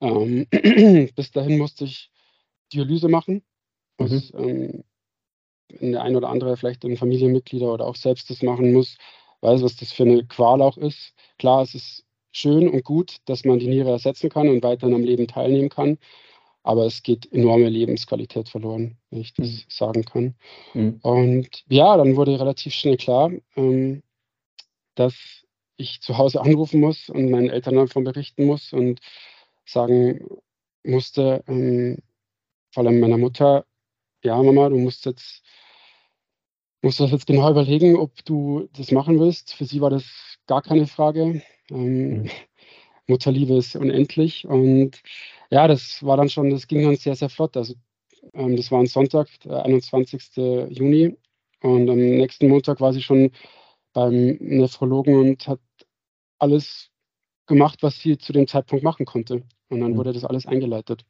Ähm, 0.00 0.46
bis 1.16 1.30
dahin 1.32 1.58
musste 1.58 1.84
ich 1.84 2.10
Dialyse 2.72 3.08
machen, 3.08 3.42
was 3.98 4.32
mhm. 4.32 4.84
ähm, 5.70 5.92
der 5.92 6.02
ein 6.02 6.16
oder 6.16 6.28
andere 6.28 6.56
vielleicht 6.56 6.84
ein 6.84 6.96
Familienmitglieder 6.96 7.72
oder 7.72 7.86
auch 7.86 7.96
selbst 7.96 8.30
das 8.30 8.42
machen 8.42 8.72
muss, 8.72 8.96
weiß, 9.40 9.62
was 9.62 9.76
das 9.76 9.92
für 9.92 10.04
eine 10.04 10.24
Qual 10.26 10.62
auch 10.62 10.76
ist. 10.76 11.14
Klar, 11.38 11.62
es 11.62 11.74
ist 11.74 12.04
schön 12.32 12.68
und 12.68 12.84
gut, 12.84 13.16
dass 13.24 13.44
man 13.44 13.58
die 13.58 13.68
Niere 13.68 13.90
ersetzen 13.90 14.30
kann 14.30 14.48
und 14.48 14.62
weiterhin 14.62 14.94
am 14.94 15.04
Leben 15.04 15.26
teilnehmen 15.26 15.68
kann 15.68 15.98
aber 16.62 16.86
es 16.86 17.02
geht 17.02 17.32
enorme 17.32 17.68
Lebensqualität 17.68 18.48
verloren, 18.48 18.98
wenn 19.10 19.20
ich 19.20 19.34
das 19.34 19.46
mhm. 19.48 19.64
sagen 19.68 20.04
kann. 20.04 20.34
Mhm. 20.74 20.98
Und 21.02 21.64
ja, 21.68 21.96
dann 21.96 22.16
wurde 22.16 22.38
relativ 22.38 22.74
schnell 22.74 22.96
klar, 22.96 23.30
ähm, 23.56 24.02
dass 24.94 25.44
ich 25.76 26.00
zu 26.02 26.18
Hause 26.18 26.40
anrufen 26.42 26.80
muss 26.80 27.08
und 27.08 27.30
meinen 27.30 27.48
Eltern 27.48 27.76
davon 27.76 28.04
berichten 28.04 28.44
muss 28.44 28.72
und 28.72 29.00
sagen 29.64 30.26
musste, 30.84 31.42
ähm, 31.48 31.98
vor 32.72 32.84
allem 32.84 33.00
meiner 33.00 33.18
Mutter, 33.18 33.64
ja 34.22 34.42
Mama, 34.42 34.68
du 34.68 34.76
musst 34.76 35.06
jetzt 35.06 35.42
musst 36.82 37.00
das 37.00 37.10
jetzt 37.10 37.26
genau 37.26 37.50
überlegen, 37.50 37.96
ob 37.96 38.24
du 38.24 38.68
das 38.72 38.90
machen 38.90 39.20
willst. 39.20 39.54
Für 39.54 39.64
sie 39.64 39.80
war 39.80 39.90
das 39.90 40.04
gar 40.46 40.62
keine 40.62 40.86
Frage. 40.86 41.42
Ähm, 41.70 42.22
mhm. 42.22 42.30
Mutterliebe 43.06 43.54
ist 43.54 43.74
unendlich 43.74 44.46
und 44.46 45.02
ja, 45.50 45.68
das 45.68 46.04
war 46.04 46.16
dann 46.16 46.28
schon, 46.28 46.50
das 46.50 46.66
ging 46.66 46.82
dann 46.82 46.96
sehr, 46.96 47.16
sehr 47.16 47.28
flott. 47.28 47.56
Also 47.56 47.74
ähm, 48.34 48.56
das 48.56 48.70
war 48.70 48.80
ein 48.80 48.86
Sonntag, 48.86 49.28
der 49.44 49.64
21. 49.64 50.36
Juni. 50.68 51.16
Und 51.62 51.90
am 51.90 51.98
nächsten 51.98 52.48
Montag 52.48 52.80
war 52.80 52.92
sie 52.92 53.02
schon 53.02 53.32
beim 53.92 54.36
Nephrologen 54.40 55.16
und 55.16 55.48
hat 55.48 55.60
alles 56.38 56.90
gemacht, 57.46 57.82
was 57.82 57.98
sie 57.98 58.16
zu 58.16 58.32
dem 58.32 58.46
Zeitpunkt 58.46 58.84
machen 58.84 59.04
konnte. 59.04 59.42
Und 59.68 59.80
dann 59.80 59.92
mhm. 59.92 59.96
wurde 59.96 60.12
das 60.12 60.24
alles 60.24 60.46
eingeleitet. 60.46 61.04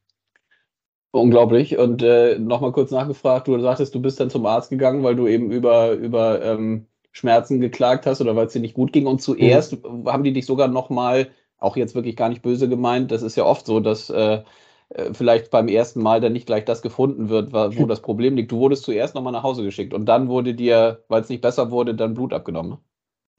Unglaublich. 1.12 1.76
Und 1.76 2.02
äh, 2.02 2.38
nochmal 2.38 2.72
kurz 2.72 2.90
nachgefragt, 2.90 3.48
du 3.48 3.58
sagtest, 3.60 3.94
du 3.94 4.00
bist 4.00 4.20
dann 4.20 4.30
zum 4.30 4.46
Arzt 4.46 4.70
gegangen, 4.70 5.02
weil 5.02 5.16
du 5.16 5.26
eben 5.26 5.50
über, 5.50 5.92
über 5.92 6.42
ähm, 6.42 6.86
Schmerzen 7.10 7.60
geklagt 7.60 8.06
hast 8.06 8.20
oder 8.20 8.36
weil 8.36 8.46
es 8.46 8.52
dir 8.52 8.60
nicht 8.60 8.74
gut 8.74 8.92
ging. 8.92 9.06
Und 9.06 9.20
zuerst 9.20 9.84
mhm. 9.84 10.06
haben 10.08 10.24
die 10.24 10.32
dich 10.32 10.46
sogar 10.46 10.68
nochmal, 10.68 11.30
auch 11.60 11.76
jetzt 11.76 11.94
wirklich 11.94 12.16
gar 12.16 12.28
nicht 12.28 12.42
böse 12.42 12.68
gemeint, 12.68 13.10
das 13.10 13.22
ist 13.22 13.36
ja 13.36 13.44
oft 13.44 13.66
so, 13.66 13.80
dass 13.80 14.10
äh, 14.10 14.42
äh 14.90 15.14
vielleicht 15.14 15.50
beim 15.50 15.68
ersten 15.68 16.02
Mal 16.02 16.20
dann 16.20 16.32
nicht 16.32 16.46
gleich 16.46 16.64
das 16.64 16.82
gefunden 16.82 17.28
wird, 17.28 17.52
wo 17.52 17.86
das 17.86 18.02
Problem 18.02 18.36
liegt. 18.36 18.52
Du 18.52 18.58
wurdest 18.58 18.84
zuerst 18.84 19.14
nochmal 19.14 19.32
nach 19.32 19.42
Hause 19.42 19.62
geschickt 19.62 19.94
und 19.94 20.06
dann 20.06 20.28
wurde 20.28 20.54
dir, 20.54 21.04
weil 21.08 21.22
es 21.22 21.28
nicht 21.28 21.42
besser 21.42 21.70
wurde, 21.70 21.94
dann 21.94 22.14
Blut 22.14 22.32
abgenommen. 22.32 22.72
Ne? 22.72 22.78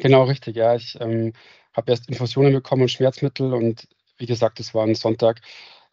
Genau, 0.02 0.24
richtig, 0.24 0.56
ja. 0.56 0.76
Ich 0.76 0.98
ähm, 1.00 1.34
habe 1.74 1.92
erst 1.92 2.10
Infusionen 2.10 2.54
bekommen 2.54 2.84
und 2.84 2.90
Schmerzmittel 2.90 3.54
und 3.54 3.88
wie 4.18 4.26
gesagt, 4.26 4.60
es 4.60 4.74
war 4.74 4.84
ein 4.86 4.96
Sonntag. 4.96 5.42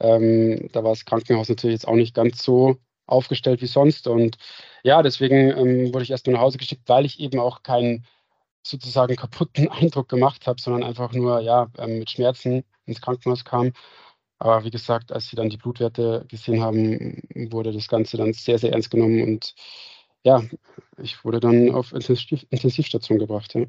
Ähm, 0.00 0.68
da 0.73 0.82
war 0.82 0.92
das 0.92 1.04
Krankenhaus 1.04 1.49
natürlich 1.49 1.75
jetzt 1.75 1.88
auch 1.88 1.94
nicht 1.94 2.14
ganz 2.14 2.42
so 2.42 2.76
aufgestellt 3.06 3.61
wie 3.61 3.66
sonst. 3.66 4.06
Und 4.06 4.38
ja, 4.82 5.02
deswegen 5.02 5.50
ähm, 5.50 5.92
wurde 5.92 6.04
ich 6.04 6.11
erst 6.11 6.26
nur 6.26 6.35
nach 6.35 6.42
Hause 6.42 6.58
geschickt, 6.58 6.82
weil 6.87 7.04
ich 7.04 7.20
eben 7.20 7.38
auch 7.38 7.62
keinen 7.62 8.06
sozusagen 8.68 9.16
kaputten 9.16 9.68
Eindruck 9.70 10.08
gemacht 10.08 10.46
habe, 10.46 10.60
sondern 10.60 10.84
einfach 10.84 11.12
nur 11.12 11.40
ja, 11.40 11.68
ähm, 11.78 12.00
mit 12.00 12.10
Schmerzen 12.10 12.64
ins 12.87 13.00
Krankenhaus 13.00 13.44
kam. 13.44 13.72
Aber 14.38 14.64
wie 14.64 14.70
gesagt, 14.70 15.12
als 15.12 15.28
sie 15.28 15.37
dann 15.37 15.50
die 15.50 15.56
Blutwerte 15.56 16.25
gesehen 16.28 16.62
haben, 16.62 17.22
wurde 17.50 17.72
das 17.72 17.88
Ganze 17.88 18.16
dann 18.16 18.32
sehr, 18.32 18.58
sehr 18.58 18.72
ernst 18.72 18.90
genommen 18.90 19.22
und 19.22 19.54
ja, 20.25 20.42
ich 20.98 21.25
wurde 21.25 21.40
dann 21.40 21.70
auf 21.70 21.92
Intensiv 21.92 22.46
Intensivstation 22.50 23.18
gebracht. 23.18 23.54
Ja. 23.54 23.64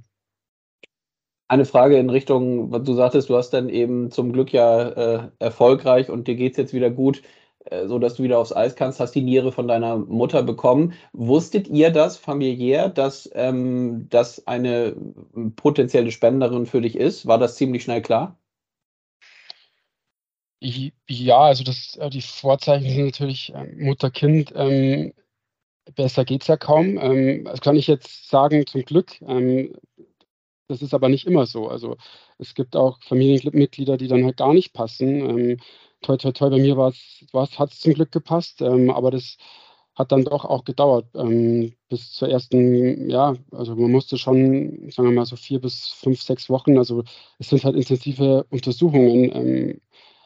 Eine 1.48 1.66
Frage 1.66 1.98
in 1.98 2.10
Richtung, 2.10 2.72
was 2.72 2.84
du 2.84 2.94
sagtest, 2.94 3.30
du 3.30 3.36
hast 3.36 3.52
dann 3.52 3.70
eben 3.70 4.12
zum 4.12 4.34
Glück 4.34 4.54
ja 4.54 4.90
äh, 4.90 5.32
erfolgreich 5.40 6.10
und 6.10 6.28
dir 6.28 6.36
geht 6.36 6.52
es 6.52 6.58
jetzt 6.58 6.74
wieder 6.74 6.92
gut. 6.92 7.24
Äh, 7.70 7.88
so 7.88 8.00
dass 8.00 8.16
du 8.16 8.24
wieder 8.24 8.40
aufs 8.40 8.56
Eis 8.56 8.76
kannst, 8.76 9.00
hast 9.00 9.14
die 9.14 9.22
Niere 9.22 9.52
von 9.52 9.68
deiner 9.68 9.98
Mutter 9.98 10.44
bekommen. 10.44 10.94
Wusstet 11.14 11.68
ihr 11.68 11.92
das 11.92 12.18
familiär, 12.18 12.90
dass 12.90 13.30
ähm, 13.34 14.08
das 14.10 14.48
eine 14.48 14.96
potenzielle 15.56 16.12
Spenderin 16.12 16.66
für 16.66 16.82
dich 16.82 16.96
ist? 16.96 17.28
War 17.28 17.38
das 17.38 17.56
ziemlich 17.56 17.84
schnell 17.84 18.02
klar? 18.02 18.38
Ja, 20.62 21.40
also 21.40 21.64
das, 21.64 21.96
äh, 21.98 22.10
die 22.10 22.22
Vorzeichen 22.22 22.90
sind 22.90 23.06
natürlich 23.06 23.54
äh, 23.54 23.66
Mutter-Kind. 23.78 24.52
Ähm, 24.56 25.14
besser 25.96 26.26
geht 26.26 26.42
es 26.42 26.48
ja 26.48 26.58
kaum. 26.58 26.98
Ähm, 26.98 27.46
das 27.46 27.62
kann 27.62 27.76
ich 27.76 27.88
jetzt 27.88 28.30
sagen, 28.30 28.66
zum 28.68 28.84
Glück. 28.84 29.22
Ähm, 29.22 29.74
das 30.68 30.82
ist 30.82 30.94
aber 30.94 31.10
nicht 31.10 31.26
immer 31.26 31.46
so. 31.46 31.68
Also 31.68 31.98
es 32.38 32.54
gibt 32.56 32.76
auch 32.76 33.00
Familienmitglieder, 33.04 33.98
die 33.98 34.08
dann 34.08 34.26
halt 34.26 34.38
gar 34.38 34.54
nicht 34.54 34.74
passen. 34.74 35.60
Toi, 36.02 36.18
toi, 36.18 36.32
toi, 36.32 36.50
bei 36.50 36.60
mir 36.60 36.78
war 36.78 36.90
es, 36.90 37.60
hat 37.60 37.72
es 37.72 37.80
zum 37.80 37.94
Glück 37.94 38.12
gepasst, 38.12 38.62
ähm, 38.62 38.90
aber 38.90 39.12
das 39.12 39.38
hat 39.96 40.14
dann 40.14 40.24
doch 40.24 40.46
auch 40.46 40.64
gedauert 40.64 41.08
ähm, 41.14 41.74
bis 41.90 42.14
zur 42.14 42.30
ersten, 42.30 43.10
ja, 43.10 43.36
also 43.52 43.76
man 43.76 43.92
musste 43.92 44.18
schon, 44.18 44.90
sagen 44.92 45.10
wir 45.10 45.16
mal 45.16 45.26
so 45.26 45.36
vier 45.36 45.60
bis 45.60 45.90
fünf, 45.90 46.22
sechs 46.22 46.50
Wochen, 46.50 46.78
also 46.78 47.04
es 47.38 47.50
sind 47.50 47.66
halt 47.66 47.76
intensive 47.76 48.46
Untersuchungen. 48.50 49.30
Ähm, 49.36 49.82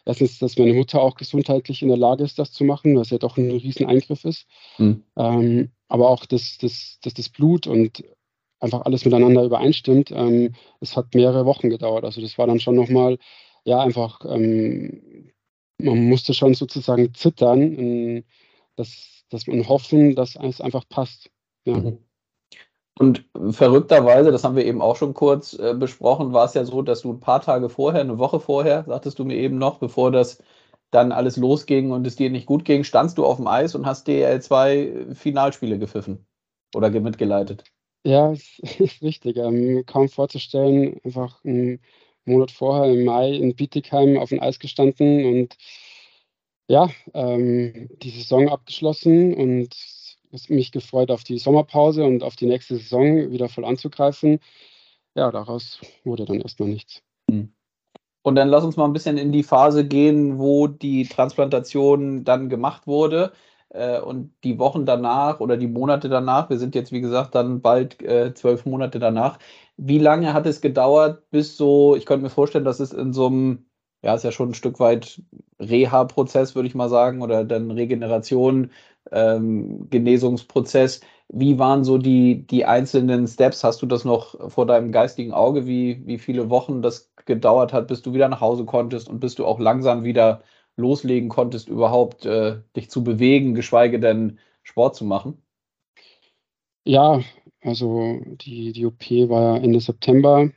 erstens, 0.05 0.37
dass 0.37 0.59
meine 0.59 0.73
Mutter 0.73 1.01
auch 1.01 1.15
gesundheitlich 1.15 1.81
in 1.81 1.87
der 1.87 1.97
Lage 1.97 2.23
ist, 2.23 2.37
das 2.37 2.51
zu 2.51 2.63
machen, 2.65 2.95
was 2.95 3.09
ja 3.09 3.17
doch 3.17 3.37
ein 3.37 3.49
Rieseneingriff 3.49 4.25
ist. 4.25 4.45
Mhm. 4.77 5.03
Ähm, 5.17 5.71
aber 5.87 6.09
auch, 6.09 6.25
dass, 6.27 6.59
dass, 6.59 6.99
dass 7.01 7.15
das 7.15 7.29
Blut 7.29 7.65
und 7.65 8.03
einfach 8.59 8.81
alles 8.81 9.05
miteinander 9.05 9.43
übereinstimmt. 9.43 10.11
Ähm, 10.11 10.53
es 10.81 10.95
hat 10.95 11.15
mehrere 11.15 11.45
Wochen 11.45 11.69
gedauert. 11.69 12.03
Also 12.05 12.21
das 12.21 12.37
war 12.37 12.45
dann 12.47 12.59
schon 12.59 12.75
nochmal, 12.75 13.17
ja, 13.65 13.79
einfach 13.79 14.21
ähm, 14.25 15.31
man 15.83 16.07
musste 16.07 16.33
schon 16.33 16.53
sozusagen 16.53 17.13
zittern, 17.13 18.23
dass, 18.75 19.23
dass 19.29 19.47
man 19.47 19.67
hoffen, 19.67 20.15
dass 20.15 20.35
es 20.35 20.61
einfach 20.61 20.87
passt. 20.89 21.29
Ja. 21.65 21.77
Mhm. 21.77 21.99
Und 22.99 23.25
verrückterweise, 23.49 24.31
das 24.31 24.43
haben 24.43 24.55
wir 24.55 24.65
eben 24.65 24.81
auch 24.81 24.95
schon 24.95 25.15
kurz 25.15 25.53
äh, 25.53 25.73
besprochen, 25.73 26.31
war 26.31 26.45
es 26.45 26.53
ja 26.53 26.63
so, 26.63 26.83
dass 26.83 27.01
du 27.01 27.11
ein 27.11 27.19
paar 27.19 27.41
Tage 27.41 27.69
vorher, 27.69 28.01
eine 28.01 28.19
Woche 28.19 28.39
vorher, 28.39 28.83
sagtest 28.87 29.17
du 29.17 29.25
mir 29.25 29.35
eben 29.35 29.57
noch, 29.57 29.79
bevor 29.79 30.11
das 30.11 30.43
dann 30.91 31.11
alles 31.11 31.37
losging 31.37 31.91
und 31.91 32.05
es 32.05 32.17
dir 32.17 32.29
nicht 32.29 32.45
gut 32.45 32.65
ging, 32.65 32.83
standst 32.83 33.17
du 33.17 33.25
auf 33.25 33.37
dem 33.37 33.47
Eis 33.47 33.73
und 33.73 33.87
hast 33.87 34.07
DL2 34.07 35.15
Finalspiele 35.15 35.79
gepfiffen 35.79 36.27
oder 36.75 36.91
mitgeleitet. 36.91 37.63
Ja, 38.05 38.31
ist, 38.31 38.59
ist 38.79 39.01
richtig. 39.01 39.37
Ähm, 39.37 39.85
kaum 39.87 40.07
vorzustellen, 40.07 40.99
einfach 41.03 41.43
ein 41.43 41.79
Monat 42.25 42.51
vorher 42.51 42.91
im 42.91 43.05
Mai 43.05 43.31
in 43.31 43.55
Bietigheim 43.55 44.17
auf 44.17 44.29
dem 44.29 44.41
Eis 44.41 44.59
gestanden 44.59 45.25
und 45.25 45.55
ja, 46.67 46.89
ähm, 47.13 47.89
die 48.01 48.09
Saison 48.09 48.49
abgeschlossen 48.49 49.33
und 49.33 49.75
mich 50.49 50.71
gefreut 50.71 51.11
auf 51.11 51.23
die 51.23 51.37
Sommerpause 51.37 52.03
und 52.03 52.23
auf 52.23 52.35
die 52.35 52.47
nächste 52.47 52.77
Saison 52.77 53.31
wieder 53.31 53.49
voll 53.49 53.65
anzugreifen. 53.65 54.39
Ja, 55.15 55.31
daraus 55.31 55.79
wurde 56.03 56.25
dann 56.25 56.41
erstmal 56.41 56.69
nichts. 56.69 57.03
Hm. 57.29 57.53
Und 58.23 58.35
dann 58.35 58.47
lass 58.47 58.63
uns 58.63 58.77
mal 58.77 58.85
ein 58.85 58.93
bisschen 58.93 59.17
in 59.17 59.31
die 59.31 59.43
Phase 59.43 59.85
gehen, 59.85 60.39
wo 60.39 60.67
die 60.67 61.05
Transplantation 61.05 62.23
dann 62.23 62.49
gemacht 62.49 62.87
wurde 62.87 63.33
äh, 63.69 63.99
und 63.99 64.33
die 64.43 64.57
Wochen 64.59 64.85
danach 64.85 65.39
oder 65.41 65.57
die 65.57 65.67
Monate 65.67 66.07
danach. 66.09 66.49
Wir 66.49 66.57
sind 66.57 66.73
jetzt, 66.73 66.91
wie 66.91 67.01
gesagt, 67.01 67.35
dann 67.35 67.61
bald 67.61 68.01
äh, 68.01 68.33
zwölf 68.33 68.65
Monate 68.65 68.97
danach. 68.99 69.39
Wie 69.77 69.97
lange 69.99 70.33
hat 70.33 70.45
es 70.45 70.61
gedauert, 70.61 71.29
bis 71.31 71.57
so, 71.57 71.95
ich 71.95 72.05
könnte 72.05 72.23
mir 72.23 72.29
vorstellen, 72.29 72.65
dass 72.65 72.79
es 72.79 72.93
in 72.93 73.11
so 73.13 73.27
einem, 73.27 73.65
ja, 74.03 74.13
ist 74.15 74.23
ja 74.23 74.31
schon 74.31 74.49
ein 74.51 74.53
Stück 74.53 74.79
weit 74.79 75.21
Reha-Prozess, 75.59 76.55
würde 76.55 76.67
ich 76.67 76.75
mal 76.75 76.89
sagen, 76.89 77.21
oder 77.21 77.43
dann 77.43 77.71
Regeneration, 77.71 78.71
ähm, 79.11 79.89
Genesungsprozess. 79.89 81.01
Wie 81.29 81.57
waren 81.59 81.83
so 81.83 81.97
die, 81.97 82.45
die 82.45 82.65
einzelnen 82.65 83.27
Steps? 83.27 83.63
Hast 83.63 83.81
du 83.81 83.85
das 83.87 84.05
noch 84.05 84.51
vor 84.51 84.65
deinem 84.67 84.91
geistigen 84.91 85.33
Auge, 85.33 85.65
wie, 85.65 86.05
wie 86.05 86.19
viele 86.19 86.49
Wochen 86.49 86.81
das 86.81 87.11
gedauert 87.25 87.73
hat, 87.73 87.87
bis 87.87 88.01
du 88.01 88.13
wieder 88.13 88.29
nach 88.29 88.41
Hause 88.41 88.65
konntest 88.65 89.09
und 89.09 89.19
bis 89.19 89.35
du 89.35 89.45
auch 89.45 89.59
langsam 89.59 90.03
wieder 90.03 90.43
loslegen 90.75 91.29
konntest, 91.29 91.67
überhaupt 91.69 92.25
äh, 92.25 92.61
dich 92.75 92.89
zu 92.89 93.03
bewegen, 93.03 93.55
geschweige 93.55 93.99
denn 93.99 94.39
Sport 94.63 94.95
zu 94.95 95.05
machen? 95.05 95.41
Ja, 96.85 97.21
also 97.63 98.21
die, 98.25 98.73
die 98.73 98.85
OP 98.85 99.09
war 99.29 99.61
Ende 99.63 99.79
September. 99.79 100.49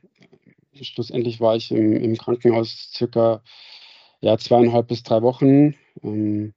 Schlussendlich 0.74 1.40
war 1.40 1.56
ich 1.56 1.70
im, 1.70 1.92
im 1.92 2.16
Krankenhaus 2.16 2.90
circa 2.92 3.42
ja, 4.20 4.36
zweieinhalb 4.38 4.88
bis 4.88 5.02
drei 5.02 5.22
Wochen. 5.22 5.74
Ähm, 6.02 6.54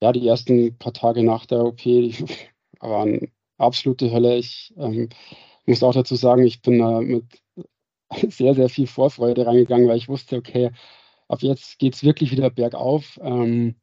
ja, 0.00 0.12
die 0.12 0.26
ersten 0.26 0.76
paar 0.78 0.92
Tage 0.92 1.22
nach 1.22 1.46
der 1.46 1.64
OP 1.64 1.84
waren 2.80 3.32
absolute 3.58 4.12
Hölle. 4.12 4.36
Ich 4.36 4.72
ähm, 4.76 5.08
muss 5.66 5.82
auch 5.82 5.94
dazu 5.94 6.14
sagen, 6.16 6.44
ich 6.44 6.62
bin 6.62 6.78
da 6.78 7.00
mit 7.00 7.24
sehr, 8.28 8.54
sehr 8.54 8.68
viel 8.68 8.86
Vorfreude 8.86 9.46
reingegangen, 9.46 9.88
weil 9.88 9.98
ich 9.98 10.08
wusste, 10.08 10.36
okay, 10.36 10.70
ab 11.28 11.42
jetzt 11.42 11.78
geht 11.78 11.94
es 11.94 12.04
wirklich 12.04 12.30
wieder 12.30 12.50
bergauf. 12.50 13.18
Ähm, 13.22 13.76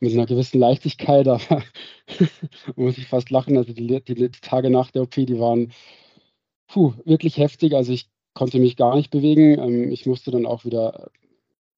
mit 0.00 0.12
einer 0.12 0.26
gewissen 0.26 0.58
Leichtigkeit, 0.58 1.28
aber 1.28 1.62
muss 2.76 2.98
ich 2.98 3.06
fast 3.06 3.30
lachen. 3.30 3.56
Also 3.56 3.72
die, 3.72 4.02
die, 4.02 4.30
Tage 4.30 4.70
nach 4.70 4.90
der 4.90 5.02
OP, 5.02 5.14
die 5.14 5.38
waren 5.38 5.72
puh, 6.68 6.94
wirklich 7.04 7.36
heftig. 7.38 7.74
Also 7.74 7.92
ich 7.92 8.08
konnte 8.34 8.58
mich 8.58 8.76
gar 8.76 8.96
nicht 8.96 9.10
bewegen. 9.10 9.58
Ähm, 9.58 9.92
ich 9.92 10.06
musste 10.06 10.30
dann 10.30 10.46
auch 10.46 10.64
wieder, 10.64 11.10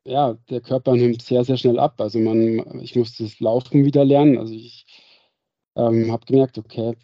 ja, 0.05 0.35
der 0.50 0.61
Körper 0.61 0.95
nimmt 0.95 1.23
sehr, 1.23 1.45
sehr 1.45 1.57
schnell 1.57 1.79
ab. 1.79 2.00
Also 2.00 2.19
man, 2.21 2.81
ich 2.81 2.97
musste 2.97 3.25
das 3.25 3.41
Laufen 3.41 3.85
wieder 3.85 4.05
lernen. 4.05 4.38
Also 4.38 4.55
ich 4.55 4.87
ähm, 5.76 6.12
habe 6.12 6.26
gemerkt, 6.26 6.59
okay, 6.59 6.95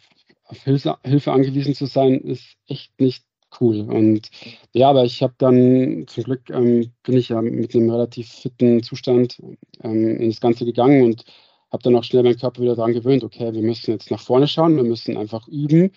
auf 0.45 0.63
Hilfe, 0.63 0.97
Hilfe 1.03 1.31
angewiesen 1.31 1.75
zu 1.75 1.85
sein, 1.85 2.19
ist 2.21 2.55
echt 2.67 2.99
nicht 2.99 3.23
cool. 3.59 3.81
Und 3.81 4.29
ja, 4.73 4.89
aber 4.89 5.05
ich 5.05 5.21
habe 5.23 5.33
dann 5.37 6.05
zum 6.07 6.23
Glück 6.23 6.49
ähm, 6.49 6.91
bin 7.03 7.17
ich 7.17 7.29
ja 7.29 7.41
mit 7.41 7.75
einem 7.75 7.89
relativ 7.89 8.29
fitten 8.29 8.83
Zustand 8.83 9.41
ähm, 9.83 10.17
in 10.17 10.29
das 10.29 10.41
Ganze 10.41 10.65
gegangen 10.65 11.03
und 11.03 11.23
habe 11.71 11.83
dann 11.83 11.95
auch 11.95 12.03
schnell 12.03 12.23
meinen 12.23 12.37
Körper 12.37 12.61
wieder 12.61 12.75
daran 12.75 12.93
gewöhnt, 12.93 13.23
okay, 13.23 13.53
wir 13.53 13.61
müssen 13.61 13.91
jetzt 13.91 14.11
nach 14.11 14.21
vorne 14.21 14.47
schauen, 14.47 14.75
wir 14.75 14.83
müssen 14.83 15.17
einfach 15.17 15.47
üben, 15.47 15.91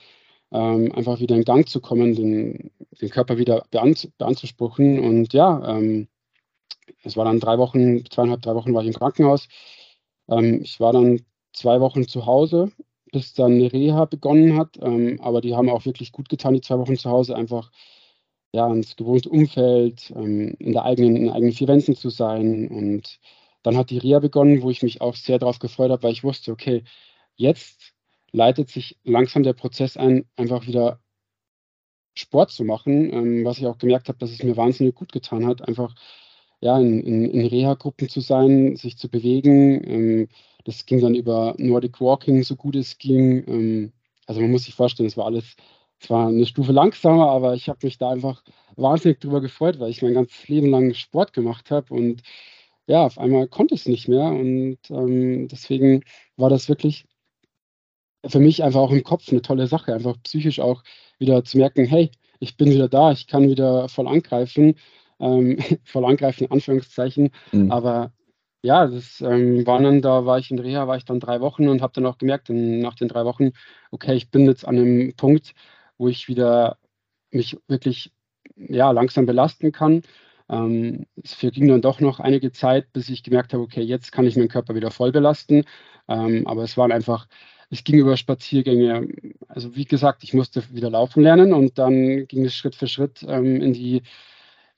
ähm, 0.53 0.93
einfach 0.93 1.21
wieder 1.21 1.37
in 1.37 1.45
Gang 1.45 1.69
zu 1.69 1.81
kommen, 1.81 2.15
den, 2.15 2.71
den 3.01 3.11
Körper 3.11 3.39
wieder 3.39 3.65
bean 3.71 3.95
beanzuspruchen. 4.19 4.99
Und 5.01 5.33
ja, 5.33 5.77
ähm, 5.77 6.09
es 7.05 7.17
war 7.17 7.25
dann 7.25 7.41
drei 7.41 7.59
Wochen, 7.59 8.05
zweieinhalb, 8.07 8.43
drei 8.43 8.55
Wochen 8.55 8.75
war 8.75 8.83
ich 8.83 8.89
im 8.89 8.95
Krankenhaus. 8.95 9.49
Ähm, 10.29 10.61
ich 10.63 10.81
war 10.81 10.93
dann 10.93 11.23
zwei 11.53 11.81
Wochen 11.81 12.09
zu 12.09 12.27
Hause 12.27 12.73
bis 13.13 13.35
dann 13.35 13.53
eine 13.53 13.73
Reha 13.73 14.07
begonnen 14.07 14.57
hat. 14.57 14.79
Ähm, 14.83 15.21
aber 15.23 15.41
die 15.41 15.55
haben 15.55 15.71
auch 15.71 15.85
wirklich 15.87 16.13
gut 16.13 16.29
getan, 16.29 16.55
die 16.55 16.61
zwei 16.63 16.79
Wochen 16.79 16.97
zu 16.97 17.11
Hause, 17.11 17.37
einfach 17.37 17.71
ja, 18.53 18.71
ins 18.73 18.97
gewohnte 18.97 19.31
Umfeld, 19.31 20.13
ähm, 20.17 20.55
in, 20.59 20.73
der 20.73 20.85
eigenen, 20.85 21.17
in 21.17 21.31
eigenen 21.31 21.53
vier 21.53 21.69
Wänden 21.69 21.97
zu 21.97 22.11
sein. 22.11 22.69
Und 22.69 23.21
dann 23.63 23.77
hat 23.77 23.91
die 23.91 23.99
Reha 23.99 24.19
begonnen, 24.21 24.63
wo 24.63 24.71
ich 24.71 24.83
mich 24.83 25.01
auch 25.01 25.17
sehr 25.17 25.39
darauf 25.39 25.59
gefreut 25.59 25.91
habe, 25.91 26.03
weil 26.03 26.13
ich 26.13 26.25
wusste, 26.25 26.53
okay, 26.53 26.85
jetzt 27.37 27.95
leitet 28.33 28.71
sich 28.71 28.99
langsam 29.05 29.43
der 29.43 29.55
Prozess 29.55 29.97
ein, 29.97 30.27
einfach 30.37 30.67
wieder 30.67 31.01
Sport 32.15 32.51
zu 32.51 32.65
machen, 32.65 33.13
ähm, 33.13 33.45
was 33.45 33.59
ich 33.59 33.67
auch 33.67 33.79
gemerkt 33.79 34.09
habe, 34.09 34.19
dass 34.19 34.31
es 34.31 34.43
mir 34.43 34.57
wahnsinnig 34.57 34.95
gut 34.95 35.13
getan 35.13 35.47
hat, 35.47 35.67
einfach 35.67 35.95
ja, 36.61 36.79
in, 36.79 37.01
in, 37.03 37.25
in 37.31 37.47
Reha-Gruppen 37.47 38.09
zu 38.09 38.21
sein, 38.21 38.77
sich 38.77 38.97
zu 38.99 39.09
bewegen. 39.09 39.83
Ähm, 39.85 40.29
das 40.65 40.87
ging 40.87 41.01
dann 41.01 41.15
über 41.15 41.55
Nordic 41.59 42.01
Walking, 42.01 42.43
so 42.43 42.57
gut 42.57 42.77
es 42.77 42.99
ging. 42.99 43.45
Ähm, 43.47 43.93
also 44.27 44.41
man 44.41 44.51
muss 44.51 44.65
sich 44.65 44.75
vorstellen, 44.75 45.09
es 45.09 45.17
war 45.17 45.27
alles, 45.27 45.57
es 46.01 46.11
war 46.11 46.29
eine 46.29 46.47
Stufe 46.47 46.73
langsamer, 46.73 47.29
aber 47.31 47.55
ich 47.55 47.69
habe 47.69 47.81
mich 47.83 47.99
da 47.99 48.11
einfach 48.11 48.43
wahnsinnig 48.77 49.21
drüber 49.21 49.41
gefreut, 49.41 49.79
weil 49.79 49.91
ich 49.91 50.03
mein 50.03 50.15
ganzes 50.15 50.49
Leben 50.49 50.69
lang 50.71 50.95
Sport 50.95 51.33
gemacht 51.33 51.71
habe 51.71 51.93
und 51.95 52.23
ja, 52.87 53.07
auf 53.07 53.19
einmal 53.19 53.49
konnte 53.49 53.75
ich 53.75 53.83
es 53.83 53.89
nicht 53.89 54.09
mehr 54.09 54.27
und 54.27 54.79
ähm, 54.91 55.49
deswegen 55.49 56.03
war 56.37 56.51
das 56.51 56.69
wirklich 56.69 57.05
für 58.27 58.41
mich 58.41 58.63
einfach 58.63 58.81
auch 58.81 58.91
im 58.91 59.05
Kopf 59.05 59.31
eine 59.31 59.43
tolle 59.43 59.67
Sache, 59.67 59.95
einfach 59.95 60.17
psychisch 60.23 60.61
auch 60.61 60.83
wieder 61.19 61.45
zu 61.45 61.59
merken, 61.59 61.85
hey, 61.85 62.11
ich 62.41 62.57
bin 62.57 62.71
wieder 62.71 62.89
da, 62.89 63.13
ich 63.13 63.27
kann 63.27 63.49
wieder 63.49 63.89
voll 63.89 64.09
angreifen, 64.09 64.75
ähm, 65.21 65.59
voll 65.85 66.05
angreifen, 66.05 66.45
in 66.45 66.51
Anführungszeichen, 66.51 67.31
mhm. 67.53 67.71
aber 67.71 68.13
ja, 68.63 68.87
das 68.87 69.21
ähm, 69.21 69.67
war 69.67 69.81
dann, 69.81 70.03
da 70.03 70.25
war 70.25 70.39
ich 70.39 70.51
in 70.51 70.59
Reha, 70.59 70.87
war 70.87 70.97
ich 70.97 71.05
dann 71.05 71.21
drei 71.21 71.41
Wochen 71.41 71.69
und 71.69 71.83
habe 71.83 71.93
dann 71.95 72.07
auch 72.07 72.19
gemerkt, 72.19 72.49
in, 72.49 72.81
nach 72.81 72.95
den 72.95 73.09
drei 73.09 73.25
Wochen, 73.25 73.51
okay, 73.91 74.15
ich 74.15 74.31
bin 74.31 74.47
jetzt 74.47 74.67
an 74.67 74.77
einem 74.79 75.15
Punkt, 75.17 75.55
wo 75.99 76.09
ich 76.09 76.29
wieder 76.29 76.79
mich 77.33 77.59
wirklich 77.69 78.13
ja, 78.57 78.91
langsam 78.93 79.27
belasten 79.27 79.73
kann. 79.73 80.03
Ähm, 80.49 81.07
es 81.23 81.35
verging 81.35 81.69
dann 81.69 81.83
doch 81.83 82.01
noch 82.01 82.21
einige 82.21 82.53
Zeit, 82.53 82.93
bis 82.93 83.09
ich 83.09 83.23
gemerkt 83.23 83.53
habe, 83.53 83.63
okay, 83.63 83.83
jetzt 83.83 84.13
kann 84.13 84.27
ich 84.27 84.37
meinen 84.37 84.49
Körper 84.49 84.75
wieder 84.75 84.91
voll 84.91 85.13
belasten. 85.13 85.65
Ähm, 86.09 86.47
aber 86.47 86.63
es 86.65 86.77
waren 86.77 86.93
einfach, 86.93 87.27
es 87.71 87.85
ging 87.85 87.99
über 87.99 88.17
Spaziergänge. 88.17 89.09
Also 89.49 89.75
wie 89.77 89.87
gesagt, 89.87 90.25
ich 90.25 90.35
musste 90.35 90.63
wieder 90.75 90.91
laufen 90.91 91.23
lernen 91.23 91.53
und 91.53 91.79
dann 91.79 92.27
ging 92.29 92.45
es 92.45 92.55
Schritt 92.55 92.75
für 92.77 92.89
Schritt 92.89 93.25
ähm, 93.29 93.61
in 93.63 93.73
die 93.73 94.03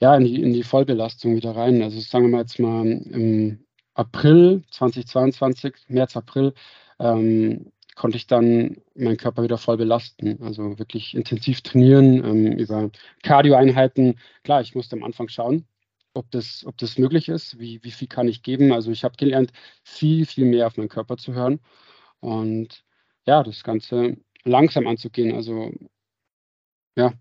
ja, 0.00 0.16
in 0.16 0.24
die, 0.24 0.42
in 0.42 0.52
die 0.52 0.62
Vollbelastung 0.62 1.36
wieder 1.36 1.56
rein. 1.56 1.82
Also 1.82 2.00
sagen 2.00 2.26
wir 2.26 2.30
mal 2.30 2.40
jetzt 2.40 2.58
mal 2.58 2.86
im 2.86 3.64
April 3.94 4.62
2022, 4.70 5.74
März, 5.88 6.16
April, 6.16 6.54
ähm, 6.98 7.72
konnte 7.94 8.16
ich 8.16 8.26
dann 8.26 8.76
meinen 8.94 9.16
Körper 9.16 9.42
wieder 9.42 9.58
voll 9.58 9.76
belasten. 9.76 10.42
Also 10.42 10.78
wirklich 10.78 11.14
intensiv 11.14 11.62
trainieren 11.62 12.24
ähm, 12.24 12.52
über 12.58 12.90
Cardio-Einheiten. 13.22 14.18
Klar, 14.42 14.60
ich 14.60 14.74
musste 14.74 14.96
am 14.96 15.04
Anfang 15.04 15.28
schauen, 15.28 15.66
ob 16.12 16.30
das, 16.30 16.64
ob 16.66 16.76
das 16.78 16.98
möglich 16.98 17.28
ist, 17.28 17.58
wie, 17.58 17.82
wie 17.84 17.90
viel 17.92 18.08
kann 18.08 18.28
ich 18.28 18.42
geben. 18.42 18.72
Also 18.72 18.90
ich 18.90 19.04
habe 19.04 19.16
gelernt, 19.16 19.52
viel, 19.84 20.26
viel 20.26 20.44
mehr 20.44 20.66
auf 20.66 20.76
meinen 20.76 20.88
Körper 20.88 21.16
zu 21.16 21.34
hören 21.34 21.60
und 22.20 22.84
ja, 23.26 23.42
das 23.42 23.62
Ganze 23.62 24.16
langsam 24.44 24.86
anzugehen. 24.86 25.34
Also 25.34 25.70
ja. 26.96 27.12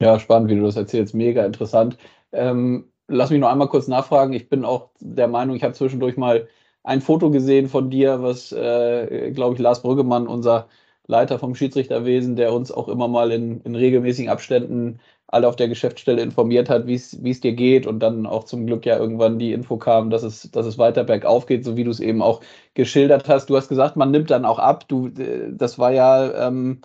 Ja, 0.00 0.18
spannend, 0.20 0.50
wie 0.50 0.56
du 0.56 0.62
das 0.62 0.76
erzählst. 0.76 1.14
Mega 1.14 1.44
interessant. 1.44 1.96
Ähm, 2.32 2.92
lass 3.08 3.30
mich 3.30 3.40
noch 3.40 3.50
einmal 3.50 3.68
kurz 3.68 3.88
nachfragen. 3.88 4.32
Ich 4.32 4.48
bin 4.48 4.64
auch 4.64 4.90
der 5.00 5.28
Meinung, 5.28 5.56
ich 5.56 5.62
habe 5.62 5.74
zwischendurch 5.74 6.16
mal 6.16 6.48
ein 6.82 7.00
Foto 7.00 7.30
gesehen 7.30 7.68
von 7.68 7.90
dir, 7.90 8.22
was, 8.22 8.52
äh, 8.52 9.30
glaube 9.32 9.54
ich, 9.54 9.60
Lars 9.60 9.82
Brüggemann, 9.82 10.26
unser 10.26 10.68
Leiter 11.06 11.38
vom 11.38 11.54
Schiedsrichterwesen, 11.54 12.36
der 12.36 12.52
uns 12.52 12.72
auch 12.72 12.88
immer 12.88 13.08
mal 13.08 13.30
in, 13.32 13.60
in 13.62 13.74
regelmäßigen 13.74 14.30
Abständen 14.30 15.00
alle 15.28 15.48
auf 15.48 15.56
der 15.56 15.68
Geschäftsstelle 15.68 16.22
informiert 16.22 16.68
hat, 16.68 16.86
wie 16.86 16.94
es 16.94 17.40
dir 17.40 17.52
geht 17.52 17.86
und 17.86 17.98
dann 18.00 18.26
auch 18.26 18.44
zum 18.44 18.66
Glück 18.66 18.86
ja 18.86 18.96
irgendwann 18.98 19.38
die 19.38 19.52
Info 19.52 19.76
kam, 19.76 20.10
dass 20.10 20.22
es, 20.22 20.50
dass 20.52 20.66
es 20.66 20.78
weiter 20.78 21.02
bergauf 21.04 21.46
geht, 21.46 21.64
so 21.64 21.76
wie 21.76 21.84
du 21.84 21.90
es 21.90 22.00
eben 22.00 22.22
auch 22.22 22.40
geschildert 22.74 23.28
hast. 23.28 23.50
Du 23.50 23.56
hast 23.56 23.68
gesagt, 23.68 23.96
man 23.96 24.10
nimmt 24.12 24.30
dann 24.30 24.44
auch 24.44 24.58
ab. 24.60 24.86
Du, 24.88 25.08
äh, 25.08 25.52
das 25.52 25.78
war 25.78 25.92
ja 25.92 26.46
ähm, 26.48 26.80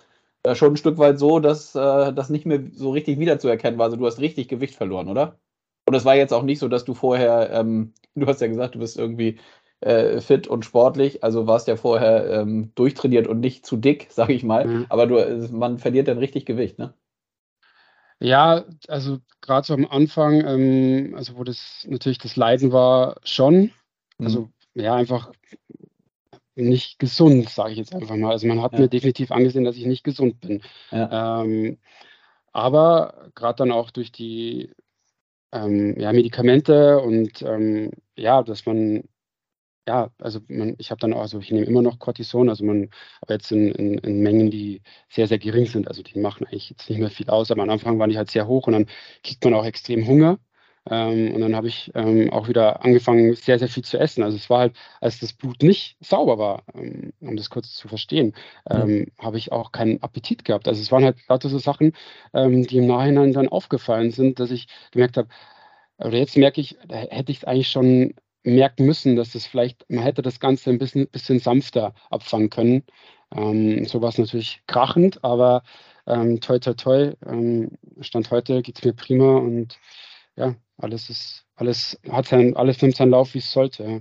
schon 0.53 0.73
ein 0.73 0.77
Stück 0.77 0.97
weit 0.97 1.19
so, 1.19 1.39
dass 1.39 1.75
äh, 1.75 2.13
das 2.13 2.29
nicht 2.29 2.45
mehr 2.45 2.61
so 2.73 2.91
richtig 2.91 3.19
wiederzuerkennen 3.19 3.77
war. 3.79 3.85
Also 3.85 3.97
du 3.97 4.05
hast 4.07 4.19
richtig 4.19 4.47
Gewicht 4.47 4.75
verloren, 4.75 5.07
oder? 5.07 5.37
Und 5.85 5.95
es 5.95 6.05
war 6.05 6.15
jetzt 6.15 6.33
auch 6.33 6.43
nicht 6.43 6.59
so, 6.59 6.67
dass 6.67 6.85
du 6.85 6.93
vorher, 6.93 7.51
ähm, 7.51 7.93
du 8.15 8.27
hast 8.27 8.41
ja 8.41 8.47
gesagt, 8.47 8.75
du 8.75 8.79
bist 8.79 8.97
irgendwie 8.97 9.39
äh, 9.82 10.21
fit 10.21 10.47
und 10.47 10.63
sportlich, 10.63 11.23
also 11.23 11.47
warst 11.47 11.67
ja 11.67 11.75
vorher 11.75 12.29
ähm, 12.29 12.71
durchtrainiert 12.75 13.27
und 13.27 13.39
nicht 13.39 13.65
zu 13.65 13.77
dick, 13.77 14.08
sag 14.12 14.29
ich 14.29 14.43
mal. 14.43 14.65
Mhm. 14.65 14.86
Aber 14.89 15.08
du, 15.08 15.17
äh, 15.17 15.47
man 15.51 15.79
verliert 15.79 16.08
dann 16.08 16.17
richtig 16.17 16.45
Gewicht, 16.45 16.79
ne? 16.79 16.93
Ja, 18.19 18.65
also 18.88 19.17
gerade 19.41 19.65
so 19.65 19.73
am 19.73 19.88
Anfang, 19.88 20.45
ähm, 20.45 21.15
also 21.15 21.38
wo 21.38 21.43
das 21.43 21.88
natürlich 21.89 22.19
das 22.19 22.36
Leiden 22.36 22.71
war, 22.71 23.15
schon. 23.23 23.71
Mhm. 24.19 24.25
Also 24.25 24.49
ja, 24.75 24.93
einfach 24.93 25.32
nicht 26.56 26.99
gesund, 26.99 27.49
sage 27.49 27.71
ich 27.71 27.77
jetzt 27.77 27.95
einfach 27.95 28.15
mal. 28.15 28.32
Also 28.32 28.47
man 28.47 28.62
hat 28.62 28.73
ja. 28.73 28.79
mir 28.82 28.88
definitiv 28.88 29.32
angesehen, 29.32 29.63
dass 29.63 29.77
ich 29.77 29.86
nicht 29.86 30.03
gesund 30.03 30.39
bin. 30.41 30.62
Ja. 30.91 31.41
Ähm, 31.41 31.79
aber 32.53 33.32
gerade 33.36 33.58
dann 33.58 33.71
auch 33.71 33.91
durch 33.91 34.12
die 34.12 34.71
ähm, 35.51 35.99
ja, 35.99 36.13
Medikamente 36.13 36.99
und 36.99 37.41
ähm, 37.43 37.91
ja, 38.15 38.43
dass 38.43 38.65
man, 38.65 39.03
ja, 39.87 40.11
also 40.19 40.39
man, 40.47 40.75
ich 40.79 40.91
habe 40.91 40.99
dann 41.01 41.13
auch, 41.13 41.21
also 41.21 41.39
ich 41.39 41.51
nehme 41.51 41.65
immer 41.65 41.81
noch 41.81 41.99
Cortison, 41.99 42.49
also 42.49 42.65
man, 42.65 42.89
aber 43.21 43.35
jetzt 43.35 43.51
in, 43.51 43.71
in, 43.71 43.97
in, 43.99 44.21
Mengen, 44.21 44.51
die 44.51 44.81
sehr, 45.09 45.27
sehr 45.27 45.39
gering 45.39 45.65
sind, 45.65 45.87
also 45.87 46.03
die 46.03 46.19
machen 46.19 46.45
eigentlich 46.47 46.69
jetzt 46.71 46.89
nicht 46.89 46.99
mehr 46.99 47.09
viel 47.11 47.29
aus, 47.29 47.51
aber 47.51 47.63
am 47.63 47.69
Anfang 47.71 47.99
waren 47.99 48.09
die 48.09 48.17
halt 48.17 48.31
sehr 48.31 48.47
hoch 48.47 48.67
und 48.67 48.73
dann 48.73 48.87
kriegt 49.23 49.43
man 49.43 49.53
auch 49.55 49.65
extrem 49.65 50.07
Hunger. 50.07 50.39
Ähm, 50.89 51.34
und 51.36 51.41
dann 51.41 51.56
habe 51.56 51.67
ich 51.67 51.91
ähm, 51.94 52.32
auch 52.32 52.48
wieder 52.48 52.84
angefangen, 52.84 53.36
sehr, 53.36 53.60
sehr 53.60 53.67
viel 53.67 53.84
zu 53.84 54.00
essen. 54.00 54.24
Also 54.24 54.38
es 54.38 54.50
war 54.50 54.60
halt, 54.60 54.76
als 55.00 55.20
das 55.20 55.34
Blut 55.34 55.62
nicht 55.62 55.98
sauber 56.02 56.39
war, 56.39 56.63
ähm, 56.74 57.13
um 57.22 57.38
das 57.38 57.50
kurz 57.50 57.76
zu 57.76 57.88
verstehen, 57.88 58.34
mhm. 58.70 59.08
habe 59.20 59.38
ich 59.38 59.52
auch 59.52 59.72
keinen 59.72 60.02
Appetit 60.02 60.44
gehabt. 60.44 60.67
Also 60.67 60.82
es 60.82 60.91
waren 60.91 61.04
halt 61.04 61.17
lauter 61.30 61.50
so 61.50 61.60
Sachen, 61.60 61.94
ähm, 62.34 62.65
die 62.65 62.78
im 62.78 62.88
Nachhinein 62.88 63.34
dann 63.34 63.48
aufgefallen 63.50 64.12
sind, 64.12 64.39
dass 64.39 64.52
ich 64.52 64.67
gemerkt 64.91 65.17
habe, 65.17 65.30
oder 66.00 66.17
jetzt 66.17 66.36
merke 66.38 66.62
ich, 66.62 66.78
da 66.88 66.96
hätte 66.96 67.32
ich 67.32 67.39
es 67.39 67.44
eigentlich 67.44 67.70
schon 67.70 68.15
merken 68.44 68.86
müssen, 68.86 69.15
dass 69.15 69.36
es 69.36 69.46
vielleicht, 69.46 69.86
man 69.89 70.04
hätte 70.04 70.22
das 70.22 70.39
Ganze 70.39 70.72
ein 70.72 70.80
bisschen, 70.80 71.08
bisschen 71.08 71.39
sanfter 71.39 71.94
abfangen 72.10 72.50
können. 72.50 72.84
Ähm, 73.36 73.86
so 73.86 74.02
war 74.02 74.10
es 74.10 74.17
natürlich 74.17 74.62
krachend, 74.67 75.24
aber 75.24 75.63
ähm, 76.08 76.41
toi 76.41 76.60
toi 76.60 76.74
toi, 76.74 77.13
ähm, 77.26 77.78
Stand 78.02 78.32
heute 78.32 78.62
geht 78.62 78.80
es 78.80 78.84
mir 78.84 78.94
prima 78.94 79.38
und 79.38 79.80
ja, 80.36 80.56
alles 80.82 81.10
ist, 81.10 81.46
alles 81.56 82.00
hat 82.10 82.28
sein, 82.28 82.56
alles 82.56 82.82
nimmt 82.82 82.96
seinen 82.96 83.12
Lauf, 83.12 83.34
wie 83.34 83.39
es 83.39 83.52
sollte. 83.52 83.84
Ja. 83.84 84.00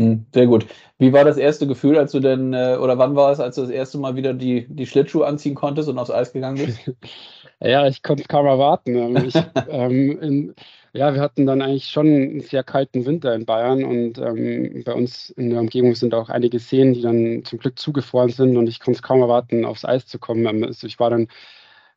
Hm, 0.00 0.26
sehr 0.32 0.46
gut. 0.46 0.66
Wie 0.98 1.12
war 1.12 1.24
das 1.24 1.36
erste 1.36 1.66
Gefühl, 1.66 1.98
als 1.98 2.12
du 2.12 2.20
denn, 2.20 2.54
äh, 2.54 2.76
oder 2.80 2.98
wann 2.98 3.14
war 3.14 3.30
es, 3.30 3.40
als 3.40 3.56
du 3.56 3.62
das 3.62 3.70
erste 3.70 3.98
Mal 3.98 4.16
wieder 4.16 4.32
die, 4.32 4.66
die 4.68 4.86
Schlittschuhe 4.86 5.26
anziehen 5.26 5.54
konntest 5.54 5.88
und 5.88 5.98
aufs 5.98 6.10
Eis 6.10 6.32
gegangen 6.32 6.64
bist? 6.64 6.90
ja, 7.60 7.86
ich 7.86 8.02
konnte 8.02 8.22
es 8.22 8.28
kaum 8.28 8.46
erwarten. 8.46 8.96
Ähm, 8.96 9.16
ich, 9.16 9.34
ähm, 9.68 10.18
in, 10.20 10.54
ja, 10.94 11.14
wir 11.14 11.20
hatten 11.20 11.46
dann 11.46 11.62
eigentlich 11.62 11.86
schon 11.86 12.06
einen 12.06 12.40
sehr 12.40 12.64
kalten 12.64 13.06
Winter 13.06 13.34
in 13.34 13.46
Bayern 13.46 13.84
und 13.84 14.18
ähm, 14.18 14.82
bei 14.84 14.92
uns 14.92 15.30
in 15.30 15.50
der 15.50 15.60
Umgebung 15.60 15.94
sind 15.94 16.14
auch 16.14 16.28
einige 16.28 16.58
Seen, 16.58 16.94
die 16.94 17.02
dann 17.02 17.44
zum 17.44 17.58
Glück 17.58 17.78
zugefroren 17.78 18.30
sind 18.30 18.56
und 18.56 18.66
ich 18.68 18.80
konnte 18.80 18.98
es 18.98 19.02
kaum 19.02 19.20
erwarten, 19.20 19.64
aufs 19.64 19.84
Eis 19.84 20.06
zu 20.06 20.18
kommen. 20.18 20.64
Also 20.64 20.86
ich 20.86 20.98
war 20.98 21.10
dann 21.10 21.28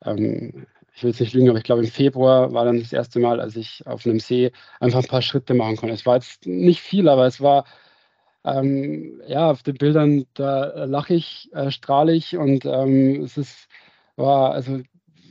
ähm, 0.06 0.68
ich 0.96 1.04
will 1.04 1.10
jetzt 1.10 1.20
nicht 1.20 1.34
lügen, 1.34 1.50
aber 1.50 1.58
ich 1.58 1.66
glaube 1.66 1.84
im 1.84 1.92
Februar 1.92 2.54
war 2.54 2.66
dann 2.66 2.80
das 2.80 2.94
erste 2.94 3.20
Mal, 3.20 3.42
als 3.42 3.56
ich 3.58 3.86
auf 3.86 4.06
einem 4.06 4.20
See 4.20 4.52
einfach 4.80 5.00
ein 5.04 5.08
paar 5.08 5.22
Schritte 5.22 5.54
machen 5.54 5.76
konnte. 5.76 5.94
Es 5.94 6.06
war 6.06 6.16
jetzt 6.16 6.46
nicht 6.46 6.82
viel, 6.82 7.10
aber 7.10 7.26
es 7.26 7.42
war 7.42 7.66
ähm, 8.46 9.22
ja 9.28 9.52
auf 9.52 9.62
den 9.64 9.76
Bildern, 9.76 10.26
da 10.36 10.86
lache 10.86 11.16
ich, 11.16 11.50
äh, 11.54 11.70
strahle 11.70 12.14
ich 12.14 12.38
und 12.38 12.66
ähm, 12.66 13.22
es 13.24 13.38
ist, 13.38 13.68
war, 14.16 14.52
also 14.52 14.80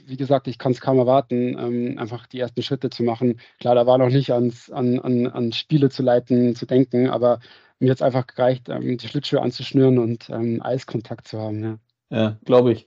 wie 0.06 0.16
gesagt, 0.18 0.48
ich 0.48 0.58
kann 0.58 0.72
es 0.72 0.82
kaum 0.82 0.98
erwarten, 0.98 1.56
ähm, 1.58 1.98
einfach 1.98 2.26
die 2.26 2.40
ersten 2.40 2.62
Schritte 2.62 2.90
zu 2.90 3.02
machen. 3.02 3.40
Klar, 3.58 3.74
da 3.74 3.86
war 3.86 3.96
noch 3.96 4.10
nicht 4.10 4.32
ans, 4.32 4.70
an, 4.70 5.00
an, 5.00 5.26
an 5.28 5.52
Spiele 5.52 5.88
zu 5.88 6.02
leiten, 6.02 6.54
zu 6.54 6.66
denken, 6.66 7.08
aber 7.08 7.40
mir 7.78 7.90
hat 7.90 7.98
es 7.98 8.02
einfach 8.02 8.26
gereicht, 8.26 8.68
ähm, 8.68 8.98
die 8.98 9.08
Schlittschuhe 9.08 9.40
anzuschnüren 9.40 9.98
und 9.98 10.28
ähm, 10.28 10.60
Eiskontakt 10.62 11.26
zu 11.26 11.40
haben. 11.40 11.62
Ja, 11.62 11.78
ja 12.10 12.38
glaube 12.44 12.72
ich. 12.72 12.86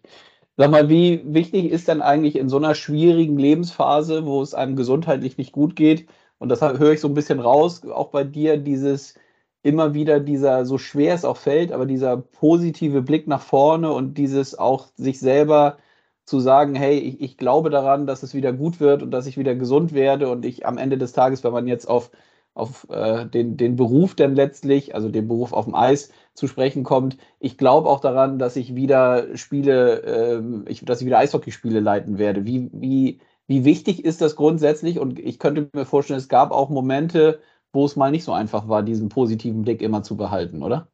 Sag 0.59 0.71
mal, 0.71 0.89
wie 0.89 1.21
wichtig 1.25 1.65
ist 1.71 1.87
denn 1.87 2.01
eigentlich 2.01 2.35
in 2.35 2.49
so 2.49 2.57
einer 2.57 2.73
schwierigen 2.73 3.37
Lebensphase, 3.37 4.25
wo 4.25 4.41
es 4.41 4.55
einem 4.55 4.75
gesundheitlich 4.75 5.37
nicht 5.37 5.51
gut 5.51 5.75
geht, 5.75 6.07
und 6.39 6.49
das 6.49 6.61
höre 6.61 6.91
ich 6.93 6.99
so 7.01 7.07
ein 7.07 7.13
bisschen 7.13 7.39
raus, 7.39 7.83
auch 7.85 8.09
bei 8.09 8.23
dir, 8.23 8.57
dieses 8.57 9.15
immer 9.63 9.93
wieder 9.93 10.19
dieser, 10.19 10.65
so 10.65 10.77
schwer 10.79 11.13
es 11.13 11.25
auch 11.25 11.37
fällt, 11.37 11.71
aber 11.71 11.85
dieser 11.85 12.17
positive 12.17 13.01
Blick 13.03 13.27
nach 13.27 13.41
vorne 13.41 13.91
und 13.91 14.17
dieses 14.17 14.57
auch 14.57 14.87
sich 14.95 15.19
selber 15.19 15.77
zu 16.25 16.39
sagen, 16.39 16.75
hey, 16.75 16.97
ich, 16.99 17.21
ich 17.21 17.37
glaube 17.37 17.69
daran, 17.69 18.07
dass 18.07 18.23
es 18.23 18.33
wieder 18.33 18.53
gut 18.53 18.79
wird 18.79 19.03
und 19.03 19.11
dass 19.11 19.27
ich 19.27 19.37
wieder 19.37 19.55
gesund 19.55 19.93
werde 19.93 20.29
und 20.29 20.45
ich 20.45 20.65
am 20.65 20.77
Ende 20.77 20.97
des 20.97 21.13
Tages, 21.13 21.43
wenn 21.43 21.53
man 21.53 21.67
jetzt 21.67 21.87
auf 21.87 22.11
auf 22.57 22.87
äh, 22.89 23.25
den, 23.25 23.57
den 23.57 23.75
Beruf 23.75 24.15
denn 24.15 24.35
letztlich, 24.35 24.95
also 24.95 25.09
den 25.09 25.27
Beruf 25.27 25.53
auf 25.53 25.65
dem 25.65 25.75
Eis 25.75 26.11
zu 26.33 26.47
sprechen 26.47 26.83
kommt. 26.83 27.17
Ich 27.39 27.57
glaube 27.57 27.89
auch 27.89 27.99
daran, 27.99 28.39
dass 28.39 28.55
ich 28.55 28.75
wieder 28.75 29.37
Spiele, 29.37 30.03
äh, 30.03 30.69
ich, 30.71 30.83
dass 30.83 31.01
ich 31.01 31.07
wieder 31.07 31.19
Eishockeyspiele 31.19 31.79
leiten 31.79 32.17
werde. 32.17 32.45
Wie, 32.45 32.69
wie, 32.73 33.19
wie 33.47 33.65
wichtig 33.65 34.03
ist 34.03 34.21
das 34.21 34.35
grundsätzlich? 34.35 34.99
Und 34.99 35.19
ich 35.19 35.39
könnte 35.39 35.69
mir 35.73 35.85
vorstellen, 35.85 36.19
es 36.19 36.29
gab 36.29 36.51
auch 36.51 36.69
Momente, 36.69 37.39
wo 37.73 37.85
es 37.85 37.95
mal 37.95 38.11
nicht 38.11 38.23
so 38.23 38.33
einfach 38.33 38.67
war, 38.67 38.83
diesen 38.83 39.09
positiven 39.09 39.61
Blick 39.61 39.81
immer 39.81 40.03
zu 40.03 40.17
behalten, 40.17 40.63
oder? 40.63 40.87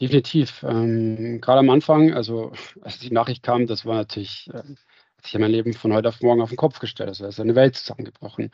Definitiv. 0.00 0.62
Ähm, 0.62 1.40
Gerade 1.40 1.60
am 1.60 1.70
Anfang, 1.70 2.12
also 2.14 2.52
als 2.82 3.00
die 3.00 3.10
Nachricht 3.10 3.42
kam, 3.42 3.66
das 3.66 3.84
war 3.84 3.96
natürlich 3.96 4.48
äh, 4.54 4.62
hat 5.18 5.26
sich 5.26 5.38
mein 5.38 5.50
Leben 5.50 5.74
von 5.74 5.92
heute 5.92 6.08
auf 6.08 6.20
morgen 6.20 6.40
auf 6.40 6.50
den 6.50 6.56
Kopf 6.56 6.78
gestellt. 6.78 7.08
Also 7.08 7.26
ist 7.26 7.40
eine 7.40 7.56
Welt 7.56 7.74
zusammengebrochen. 7.74 8.50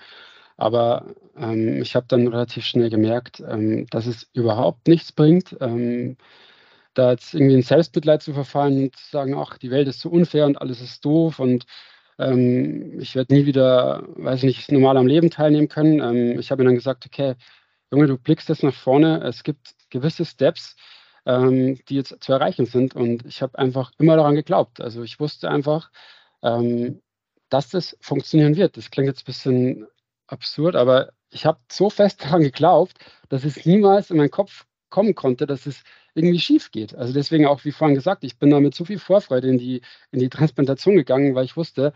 Aber 0.56 1.14
ähm, 1.36 1.82
ich 1.82 1.96
habe 1.96 2.06
dann 2.08 2.28
relativ 2.28 2.64
schnell 2.64 2.90
gemerkt, 2.90 3.42
ähm, 3.46 3.86
dass 3.90 4.06
es 4.06 4.28
überhaupt 4.34 4.86
nichts 4.88 5.12
bringt, 5.12 5.56
ähm, 5.60 6.16
da 6.94 7.12
jetzt 7.12 7.34
irgendwie 7.34 7.54
in 7.54 7.62
Selbstmitleid 7.62 8.22
zu 8.22 8.32
verfallen 8.34 8.84
und 8.84 8.96
zu 8.96 9.10
sagen, 9.10 9.34
ach, 9.34 9.58
die 9.58 9.70
Welt 9.70 9.88
ist 9.88 10.00
so 10.00 10.08
unfair 10.10 10.46
und 10.46 10.60
alles 10.60 10.80
ist 10.80 11.04
doof 11.04 11.40
und 11.40 11.66
ähm, 12.18 13.00
ich 13.00 13.16
werde 13.16 13.34
nie 13.34 13.46
wieder, 13.46 14.04
weiß 14.16 14.38
ich 14.40 14.44
nicht, 14.44 14.72
normal 14.72 14.96
am 14.96 15.08
Leben 15.08 15.30
teilnehmen 15.30 15.68
können. 15.68 16.00
Ähm, 16.00 16.38
ich 16.38 16.50
habe 16.50 16.62
mir 16.62 16.68
dann 16.68 16.76
gesagt, 16.76 17.04
okay, 17.06 17.34
Junge, 17.90 18.06
du 18.06 18.18
blickst 18.18 18.48
jetzt 18.48 18.62
nach 18.62 18.74
vorne, 18.74 19.22
es 19.24 19.42
gibt 19.42 19.74
gewisse 19.90 20.24
Steps, 20.24 20.76
ähm, 21.26 21.78
die 21.88 21.96
jetzt 21.96 22.22
zu 22.22 22.32
erreichen 22.32 22.66
sind 22.66 22.94
und 22.94 23.26
ich 23.26 23.42
habe 23.42 23.58
einfach 23.58 23.90
immer 23.98 24.16
daran 24.16 24.36
geglaubt. 24.36 24.80
Also 24.80 25.02
ich 25.02 25.20
wusste 25.20 25.50
einfach, 25.50 25.90
dass 27.48 27.70
das 27.70 27.96
funktionieren 28.00 28.56
wird. 28.56 28.76
Das 28.76 28.90
klingt 28.90 29.08
jetzt 29.08 29.22
ein 29.22 29.24
bisschen 29.24 29.86
absurd, 30.26 30.76
aber 30.76 31.12
ich 31.30 31.46
habe 31.46 31.58
so 31.70 31.90
fest 31.90 32.22
daran 32.24 32.42
geglaubt, 32.42 32.98
dass 33.28 33.44
es 33.44 33.64
niemals 33.66 34.10
in 34.10 34.16
meinen 34.18 34.30
Kopf 34.30 34.66
kommen 34.90 35.14
konnte, 35.14 35.46
dass 35.46 35.66
es 35.66 35.82
irgendwie 36.14 36.38
schief 36.38 36.70
geht. 36.70 36.94
Also 36.94 37.12
deswegen 37.12 37.46
auch, 37.46 37.64
wie 37.64 37.72
vorhin 37.72 37.96
gesagt, 37.96 38.22
ich 38.24 38.38
bin 38.38 38.50
da 38.50 38.60
mit 38.60 38.74
so 38.74 38.84
viel 38.84 38.98
Vorfreude 38.98 39.48
in 39.48 39.58
die, 39.58 39.82
in 40.12 40.20
die 40.20 40.28
Transplantation 40.28 40.94
gegangen, 40.94 41.34
weil 41.34 41.44
ich 41.44 41.56
wusste, 41.56 41.92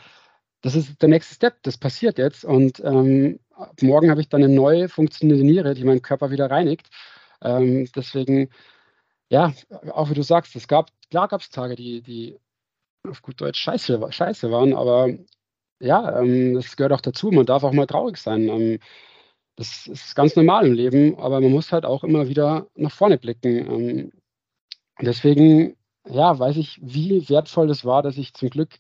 das 0.63 0.75
ist 0.75 1.01
der 1.01 1.09
nächste 1.09 1.35
Step, 1.35 1.63
das 1.63 1.79
passiert 1.79 2.19
jetzt. 2.19 2.45
Und 2.45 2.81
ähm, 2.85 3.39
morgen 3.81 4.11
habe 4.11 4.21
ich 4.21 4.29
dann 4.29 4.43
eine 4.43 4.53
neue 4.53 4.89
funktionierende 4.89 5.47
Niere, 5.47 5.75
die 5.75 5.85
meinen 5.85 6.03
Körper 6.03 6.31
wieder 6.31 6.51
reinigt. 6.51 6.89
Ähm, 7.43 7.89
deswegen, 7.95 8.51
ja, 9.31 9.55
auch 9.93 10.11
wie 10.11 10.15
du 10.15 10.23
sagst, 10.23 10.57
es 10.57 10.69
gab, 10.69 10.91
klar 11.11 11.29
gab 11.29 11.43
es 11.43 11.51
Tage, 11.51 11.77
die, 11.77 12.03
die 12.03 12.39
auf 13.09 13.23
gut 13.23 13.41
Deutsch 13.41 13.61
scheiße, 13.61 14.01
scheiße 14.11 14.51
waren, 14.51 14.75
aber 14.75 15.09
ja, 15.81 16.21
ähm, 16.21 16.55
das 16.55 16.77
gehört 16.77 16.93
auch 16.93 17.01
dazu. 17.01 17.31
Man 17.31 17.47
darf 17.47 17.65
auch 17.65 17.73
mal 17.73 17.87
traurig 17.87 18.17
sein. 18.19 18.49
Ähm, 18.49 18.79
das 19.57 19.87
ist 19.87 20.15
ganz 20.15 20.37
normal 20.37 20.67
im 20.67 20.75
Leben, 20.75 21.19
aber 21.19 21.41
man 21.41 21.51
muss 21.51 21.73
halt 21.73 21.85
auch 21.85 22.05
immer 22.05 22.29
wieder 22.29 22.69
nach 22.77 22.93
vorne 22.93 23.19
blicken. 23.19 23.57
Ähm, 23.71 24.13
deswegen, 25.01 25.77
ja, 26.09 26.39
weiß 26.39 26.57
ich, 26.57 26.79
wie 26.83 27.29
wertvoll 27.29 27.67
das 27.67 27.85
war, 27.85 28.03
dass 28.03 28.19
ich 28.19 28.35
zum 28.35 28.51
Glück, 28.51 28.79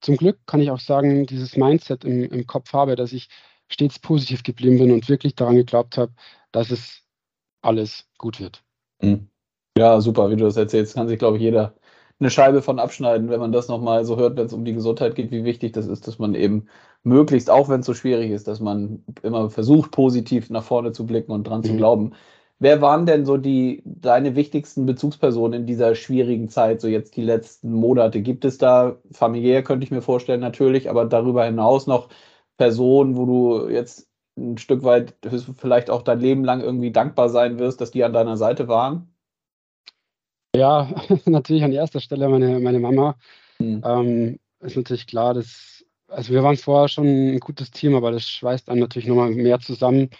zum 0.00 0.16
Glück 0.16 0.38
kann 0.46 0.60
ich 0.60 0.70
auch 0.70 0.80
sagen, 0.80 1.26
dieses 1.26 1.56
Mindset 1.56 2.04
im, 2.04 2.24
im 2.24 2.46
Kopf 2.46 2.72
habe, 2.72 2.94
dass 2.94 3.12
ich 3.12 3.28
stets 3.68 3.98
positiv 3.98 4.42
geblieben 4.42 4.78
bin 4.78 4.92
und 4.92 5.08
wirklich 5.08 5.34
daran 5.34 5.56
geglaubt 5.56 5.96
habe, 5.98 6.12
dass 6.52 6.70
es 6.70 7.02
alles 7.62 8.06
gut 8.18 8.40
wird. 8.40 8.62
Mhm. 9.00 9.28
Ja, 9.78 10.00
super, 10.00 10.30
wie 10.30 10.36
du 10.36 10.44
das 10.44 10.56
erzählst, 10.56 10.94
kann 10.94 11.08
sich, 11.08 11.18
glaube 11.18 11.36
ich, 11.36 11.42
jeder 11.42 11.74
eine 12.20 12.30
Scheibe 12.30 12.62
von 12.62 12.78
abschneiden, 12.78 13.28
wenn 13.28 13.40
man 13.40 13.52
das 13.52 13.68
nochmal 13.68 14.04
so 14.04 14.16
hört, 14.16 14.36
wenn 14.36 14.46
es 14.46 14.52
um 14.52 14.64
die 14.64 14.72
Gesundheit 14.72 15.14
geht, 15.14 15.30
wie 15.30 15.44
wichtig 15.44 15.72
das 15.72 15.86
ist, 15.86 16.06
dass 16.08 16.18
man 16.18 16.34
eben 16.34 16.66
möglichst, 17.04 17.50
auch 17.50 17.68
wenn 17.68 17.80
es 17.80 17.86
so 17.86 17.94
schwierig 17.94 18.30
ist, 18.32 18.48
dass 18.48 18.60
man 18.60 19.04
immer 19.22 19.50
versucht, 19.50 19.92
positiv 19.92 20.50
nach 20.50 20.64
vorne 20.64 20.92
zu 20.92 21.06
blicken 21.06 21.32
und 21.32 21.44
dran 21.46 21.60
mhm. 21.60 21.64
zu 21.64 21.76
glauben. 21.76 22.12
Wer 22.60 22.80
waren 22.82 23.06
denn 23.06 23.24
so 23.24 23.36
die 23.36 23.82
deine 23.84 24.34
wichtigsten 24.34 24.84
Bezugspersonen 24.84 25.60
in 25.60 25.66
dieser 25.66 25.94
schwierigen 25.94 26.48
Zeit, 26.48 26.80
so 26.80 26.88
jetzt 26.88 27.16
die 27.16 27.22
letzten 27.22 27.72
Monate? 27.72 28.20
Gibt 28.20 28.44
es 28.44 28.58
da 28.58 28.96
familiär, 29.12 29.62
könnte 29.62 29.84
ich 29.84 29.92
mir 29.92 30.02
vorstellen, 30.02 30.40
natürlich, 30.40 30.90
aber 30.90 31.04
darüber 31.04 31.44
hinaus 31.44 31.86
noch 31.86 32.08
Personen, 32.56 33.16
wo 33.16 33.26
du 33.26 33.68
jetzt 33.68 34.08
ein 34.36 34.58
Stück 34.58 34.82
weit 34.82 35.14
vielleicht 35.58 35.90
auch 35.90 36.02
dein 36.02 36.20
Leben 36.20 36.44
lang 36.44 36.60
irgendwie 36.60 36.90
dankbar 36.92 37.28
sein 37.28 37.58
wirst, 37.60 37.80
dass 37.80 37.92
die 37.92 38.04
an 38.04 38.12
deiner 38.12 38.36
Seite 38.36 38.66
waren? 38.68 39.08
Ja, 40.54 40.88
natürlich 41.26 41.64
an 41.64 41.72
erster 41.72 42.00
Stelle 42.00 42.28
meine, 42.28 42.60
meine 42.60 42.80
Mama. 42.80 43.16
Mhm. 43.58 43.82
Ähm, 43.84 44.38
ist 44.60 44.76
natürlich 44.76 45.06
klar, 45.06 45.34
dass, 45.34 45.84
also 46.08 46.32
wir 46.32 46.42
waren 46.42 46.56
vorher 46.56 46.88
schon 46.88 47.06
ein 47.06 47.40
gutes 47.40 47.70
Team, 47.70 47.94
aber 47.94 48.10
das 48.12 48.28
schweißt 48.28 48.68
dann 48.68 48.78
natürlich 48.78 49.08
nochmal 49.08 49.30
mehr 49.30 49.60
zusammen. 49.60 50.10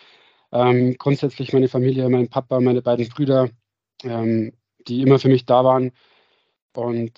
Ähm, 0.53 0.97
grundsätzlich 0.99 1.53
meine 1.53 1.69
Familie, 1.69 2.09
mein 2.09 2.29
Papa, 2.29 2.61
meine 2.61 2.83
beiden 2.83 3.09
Brüder, 3.09 3.51
ähm, 4.05 4.53
die 4.87 5.03
immer 5.03 5.19
für 5.19 5.29
mich 5.29 5.45
da 5.45 5.65
waren 5.65 5.93
und 6.75 7.13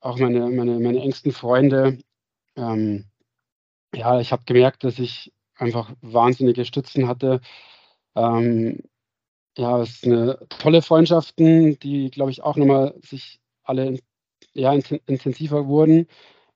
auch 0.00 0.18
meine, 0.18 0.50
meine, 0.50 0.78
meine 0.78 1.00
engsten 1.00 1.32
Freunde. 1.32 1.98
Ähm, 2.56 3.06
ja, 3.94 4.20
ich 4.20 4.32
habe 4.32 4.44
gemerkt, 4.44 4.84
dass 4.84 4.98
ich 4.98 5.32
einfach 5.56 5.90
wahnsinnige 6.02 6.64
Stützen 6.64 7.08
hatte. 7.08 7.40
Ähm, 8.14 8.80
ja, 9.56 9.80
es 9.80 9.90
ist 9.90 10.04
eine 10.06 10.38
tolle 10.48 10.82
Freundschaften, 10.82 11.78
die, 11.80 12.10
glaube 12.10 12.30
ich, 12.30 12.42
auch 12.42 12.56
nochmal 12.56 12.94
sich 13.02 13.40
alle 13.64 13.98
ja, 14.52 14.72
intensiver 14.72 15.66
wurden. 15.66 16.08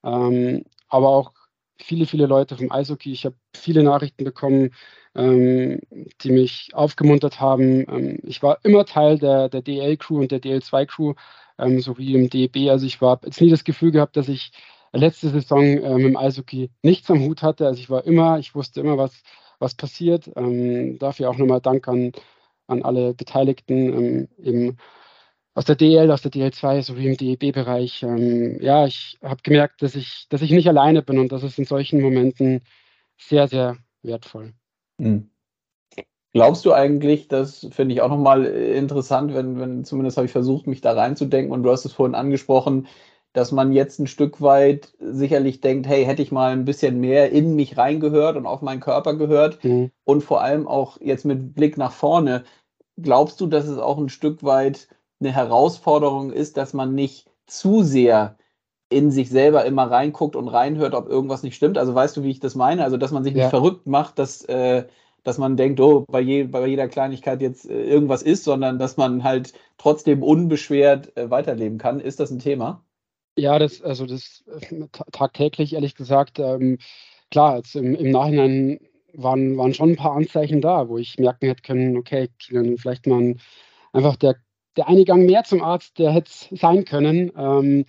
Ähm, 0.05 0.65
aber 0.89 1.09
auch 1.09 1.33
viele, 1.79 2.07
viele 2.07 2.27
Leute 2.27 2.57
vom 2.57 2.71
Eishockey. 2.71 3.13
Ich 3.13 3.25
habe 3.25 3.37
viele 3.57 3.83
Nachrichten 3.83 4.25
bekommen, 4.25 4.71
ähm, 5.15 5.81
die 6.23 6.31
mich 6.31 6.71
aufgemuntert 6.75 7.41
haben. 7.41 7.87
Ähm, 7.89 8.19
ich 8.25 8.43
war 8.43 8.59
immer 8.65 8.85
Teil 8.85 9.19
der, 9.19 9.49
der 9.49 9.63
DL-Crew 9.63 10.21
und 10.21 10.31
der 10.33 10.41
DL2-Crew, 10.41 11.15
ähm, 11.59 11.81
sowie 11.81 12.15
im 12.15 12.31
DEB. 12.31 12.71
Also 12.71 12.87
ich 12.87 13.01
habe 13.01 13.27
jetzt 13.27 13.41
nie 13.41 13.51
das 13.51 13.65
Gefühl 13.65 13.93
gehabt, 13.93 14.17
dass 14.17 14.29
ich 14.29 14.53
letzte 14.93 15.31
Saison 15.31 15.63
ähm, 15.65 16.07
im 16.07 16.17
Eishockey 16.17 16.71
nichts 16.83 17.11
am 17.11 17.21
Hut 17.21 17.43
hatte. 17.43 17.67
Also 17.67 17.81
ich 17.81 17.91
war 17.91 18.05
immer, 18.05 18.39
ich 18.39 18.55
wusste 18.55 18.81
immer, 18.81 18.99
was, 18.99 19.23
was 19.59 19.75
passiert. 19.75 20.31
Ähm, 20.37 20.99
dafür 20.99 21.31
auch 21.31 21.37
nochmal 21.37 21.61
Dank 21.61 21.89
an 21.89 22.13
an 22.71 22.83
alle 22.83 23.15
Beteiligten, 23.15 23.93
ähm, 23.93 24.29
eben 24.43 24.77
aus 25.55 25.65
der 25.65 25.77
DL, 25.77 26.11
aus 26.11 26.23
der 26.23 26.31
DL2 26.31 26.83
sowie 26.83 27.09
im 27.09 27.17
DEB-Bereich. 27.17 28.03
Ähm, 28.03 28.59
ja, 28.61 28.87
ich 28.87 29.19
habe 29.23 29.43
gemerkt, 29.43 29.83
dass 29.83 29.95
ich, 29.95 30.27
dass 30.29 30.43
ich 30.43 30.53
nicht 30.53 30.69
alleine 30.69 31.03
bin 31.03 31.19
und 31.19 31.33
das 31.33 31.43
ist 31.43 31.59
in 31.59 31.65
solchen 31.65 32.01
Momenten 32.01 32.63
sehr, 33.19 33.49
sehr 33.49 33.77
wertvoll. 34.03 34.55
Mhm. 34.99 35.31
Glaubst 36.33 36.65
du 36.65 36.73
eigentlich, 36.73 37.27
das 37.27 37.67
finde 37.73 37.93
ich 37.93 38.03
auch 38.03 38.09
nochmal 38.09 38.45
interessant, 38.45 39.35
wenn, 39.35 39.59
wenn 39.59 39.85
zumindest 39.85 40.17
habe 40.17 40.27
ich 40.27 40.33
versucht, 40.33 40.69
mich 40.69 40.81
da 40.81 40.93
reinzudenken 40.93 41.53
und 41.53 41.65
du 41.65 41.71
hast 41.71 41.85
es 41.85 41.93
vorhin 41.93 42.15
angesprochen, 42.15 42.87
dass 43.33 43.53
man 43.53 43.73
jetzt 43.73 43.99
ein 43.99 44.07
Stück 44.07 44.41
weit 44.41 44.93
sicherlich 45.01 45.61
denkt, 45.61 45.87
hey, 45.87 46.05
hätte 46.05 46.23
ich 46.23 46.33
mal 46.33 46.53
ein 46.53 46.65
bisschen 46.65 47.01
mehr 47.01 47.31
in 47.31 47.55
mich 47.55 47.77
reingehört 47.77 48.37
und 48.37 48.47
auf 48.47 48.63
meinen 48.63 48.81
Körper 48.81 49.15
gehört 49.15 49.63
mhm. 49.65 49.91
und 50.05 50.23
vor 50.23 50.41
allem 50.41 50.69
auch 50.69 51.01
jetzt 51.01 51.25
mit 51.25 51.55
Blick 51.55 51.77
nach 51.77 51.93
vorne, 51.93 52.45
glaubst 53.03 53.41
du, 53.41 53.47
dass 53.47 53.67
es 53.67 53.79
auch 53.79 53.99
ein 53.99 54.09
Stück 54.09 54.43
weit 54.43 54.89
eine 55.21 55.33
Herausforderung 55.33 56.33
ist, 56.33 56.57
dass 56.57 56.73
man 56.73 56.95
nicht 56.95 57.31
zu 57.47 57.83
sehr 57.83 58.37
in 58.89 59.11
sich 59.11 59.31
selber 59.31 59.65
immer 59.65 59.91
reinguckt 59.91 60.35
und 60.35 60.49
reinhört, 60.49 60.95
ob 60.95 61.09
irgendwas 61.09 61.43
nicht 61.43 61.55
stimmt? 61.55 61.79
Also 61.79 61.95
weißt 61.95 62.17
du, 62.17 62.23
wie 62.23 62.31
ich 62.31 62.41
das 62.41 62.55
meine? 62.55 62.85
Also, 62.85 62.97
dass 62.97 63.13
man 63.13 63.25
sich 63.25 63.35
nicht 63.35 63.45
ja. 63.45 63.51
verrückt 63.51 63.87
macht, 63.87 64.19
dass, 64.19 64.43
äh, 64.45 64.85
dass 65.23 65.39
man 65.39 65.57
denkt, 65.57 65.81
oh, 65.81 66.05
bei, 66.09 66.21
je, 66.21 66.45
bei 66.45 66.67
jeder 66.67 66.89
Kleinigkeit 66.89 67.41
jetzt 67.41 67.69
äh, 67.69 67.85
irgendwas 67.85 68.23
ist, 68.23 68.45
sondern 68.45 68.79
dass 68.79 68.97
man 68.97 69.23
halt 69.23 69.53
trotzdem 69.79 70.23
unbeschwert 70.23 71.17
äh, 71.17 71.31
weiterleben 71.31 71.79
kann. 71.79 72.01
Ist 72.01 72.21
das 72.21 72.31
ein 72.31 72.41
Thema? 72.41 72.83
Ja, 73.37 73.59
das, 73.59 73.81
also 73.81 74.07
das 74.07 74.45
äh, 74.49 74.87
tagtäglich, 75.13 75.75
ehrlich 75.75 75.95
gesagt, 75.95 76.39
ähm, 76.39 76.79
klar, 77.31 77.59
jetzt 77.59 77.77
im, 77.77 77.95
im 77.95 78.11
Nachhinein 78.11 78.81
waren, 79.15 79.57
waren 79.57 79.75
schon 79.75 79.91
ein 79.91 79.97
paar 79.97 80.13
Anzeichen 80.13 80.61
da, 80.61 80.89
wo 80.89 80.99
ich 80.99 81.19
merken 81.19 81.47
hätte 81.47 81.63
können, 81.63 81.97
okay, 81.97 82.29
vielleicht 82.77 83.07
mal 83.07 83.37
einfach 83.93 84.17
der, 84.17 84.37
der 84.77 84.89
eine 84.89 85.05
Gang 85.05 85.27
mehr 85.27 85.45
zum 85.45 85.63
Arzt, 85.63 85.99
der 85.99 86.13
hätte 86.13 86.31
sein 86.53 86.85
können. 86.85 87.33
Ähm, 87.37 87.85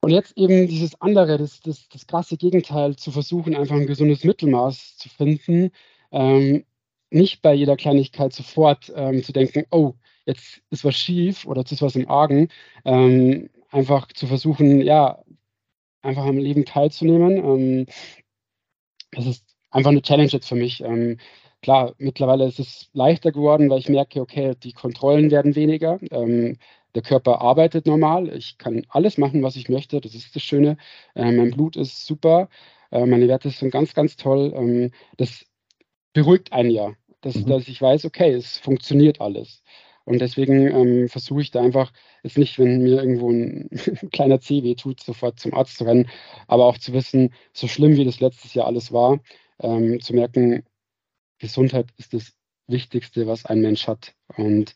und 0.00 0.10
jetzt 0.10 0.36
eben 0.36 0.66
dieses 0.66 1.00
andere, 1.00 1.38
das, 1.38 1.60
das, 1.60 1.88
das 1.88 2.06
krasse 2.06 2.36
Gegenteil, 2.36 2.96
zu 2.96 3.12
versuchen, 3.12 3.54
einfach 3.54 3.76
ein 3.76 3.86
gesundes 3.86 4.24
Mittelmaß 4.24 4.96
zu 4.96 5.08
finden. 5.08 5.70
Ähm, 6.10 6.64
nicht 7.10 7.42
bei 7.42 7.54
jeder 7.54 7.76
Kleinigkeit 7.76 8.32
sofort 8.32 8.92
ähm, 8.96 9.22
zu 9.22 9.32
denken, 9.32 9.64
oh, 9.70 9.94
jetzt 10.26 10.62
ist 10.70 10.84
was 10.84 10.96
schief 10.96 11.46
oder 11.46 11.60
jetzt 11.60 11.72
ist 11.72 11.82
was 11.82 11.94
im 11.94 12.08
Argen. 12.08 12.48
Ähm, 12.84 13.50
einfach 13.70 14.08
zu 14.08 14.26
versuchen, 14.26 14.80
ja, 14.80 15.22
einfach 16.02 16.24
am 16.24 16.38
Leben 16.38 16.64
teilzunehmen. 16.64 17.36
Ähm, 17.36 17.86
das 19.12 19.26
ist 19.26 19.51
einfach 19.72 19.90
eine 19.90 20.02
Challenge 20.02 20.30
jetzt 20.30 20.48
für 20.48 20.54
mich. 20.54 20.82
Ähm, 20.82 21.18
klar, 21.62 21.94
mittlerweile 21.98 22.46
ist 22.46 22.60
es 22.60 22.90
leichter 22.92 23.32
geworden, 23.32 23.70
weil 23.70 23.80
ich 23.80 23.88
merke, 23.88 24.20
okay, 24.20 24.54
die 24.62 24.72
Kontrollen 24.72 25.30
werden 25.30 25.56
weniger. 25.56 25.98
Ähm, 26.10 26.58
der 26.94 27.02
Körper 27.02 27.40
arbeitet 27.40 27.86
normal. 27.86 28.28
Ich 28.36 28.58
kann 28.58 28.84
alles 28.88 29.18
machen, 29.18 29.42
was 29.42 29.56
ich 29.56 29.68
möchte. 29.68 30.00
Das 30.00 30.14
ist 30.14 30.36
das 30.36 30.42
Schöne. 30.42 30.76
Äh, 31.14 31.32
mein 31.32 31.50
Blut 31.50 31.76
ist 31.76 32.06
super. 32.06 32.48
Äh, 32.90 33.06
meine 33.06 33.28
Werte 33.28 33.50
sind 33.50 33.70
ganz, 33.70 33.94
ganz 33.94 34.16
toll. 34.16 34.52
Ähm, 34.54 34.90
das 35.16 35.46
beruhigt 36.12 36.52
einen 36.52 36.70
ja, 36.70 36.92
dass, 37.22 37.34
mhm. 37.36 37.46
dass 37.46 37.68
ich 37.68 37.80
weiß, 37.80 38.04
okay, 38.04 38.32
es 38.32 38.58
funktioniert 38.58 39.20
alles. 39.20 39.62
Und 40.04 40.20
deswegen 40.20 40.66
ähm, 40.66 41.08
versuche 41.08 41.42
ich 41.42 41.50
da 41.52 41.62
einfach, 41.62 41.92
jetzt 42.22 42.36
nicht, 42.36 42.58
wenn 42.58 42.82
mir 42.82 43.02
irgendwo 43.02 43.30
ein, 43.30 43.70
kleiner 44.12 44.40
Zeh 44.40 44.62
weh 44.62 44.74
tut, 44.74 45.00
sofort 45.00 45.38
zum 45.38 45.54
Arzt 45.54 45.78
zu 45.78 45.84
rennen, 45.84 46.08
aber 46.48 46.66
auch 46.66 46.78
zu 46.78 46.92
wissen, 46.92 47.32
so 47.52 47.68
schlimm 47.68 47.96
wie 47.96 48.04
das 48.04 48.20
letztes 48.20 48.52
Jahr 48.54 48.66
alles 48.66 48.92
war, 48.92 49.20
ähm, 49.62 50.00
zu 50.00 50.14
merken, 50.14 50.64
Gesundheit 51.38 51.88
ist 51.96 52.14
das 52.14 52.32
Wichtigste, 52.66 53.26
was 53.26 53.46
ein 53.46 53.60
Mensch 53.60 53.86
hat. 53.86 54.14
Und 54.36 54.74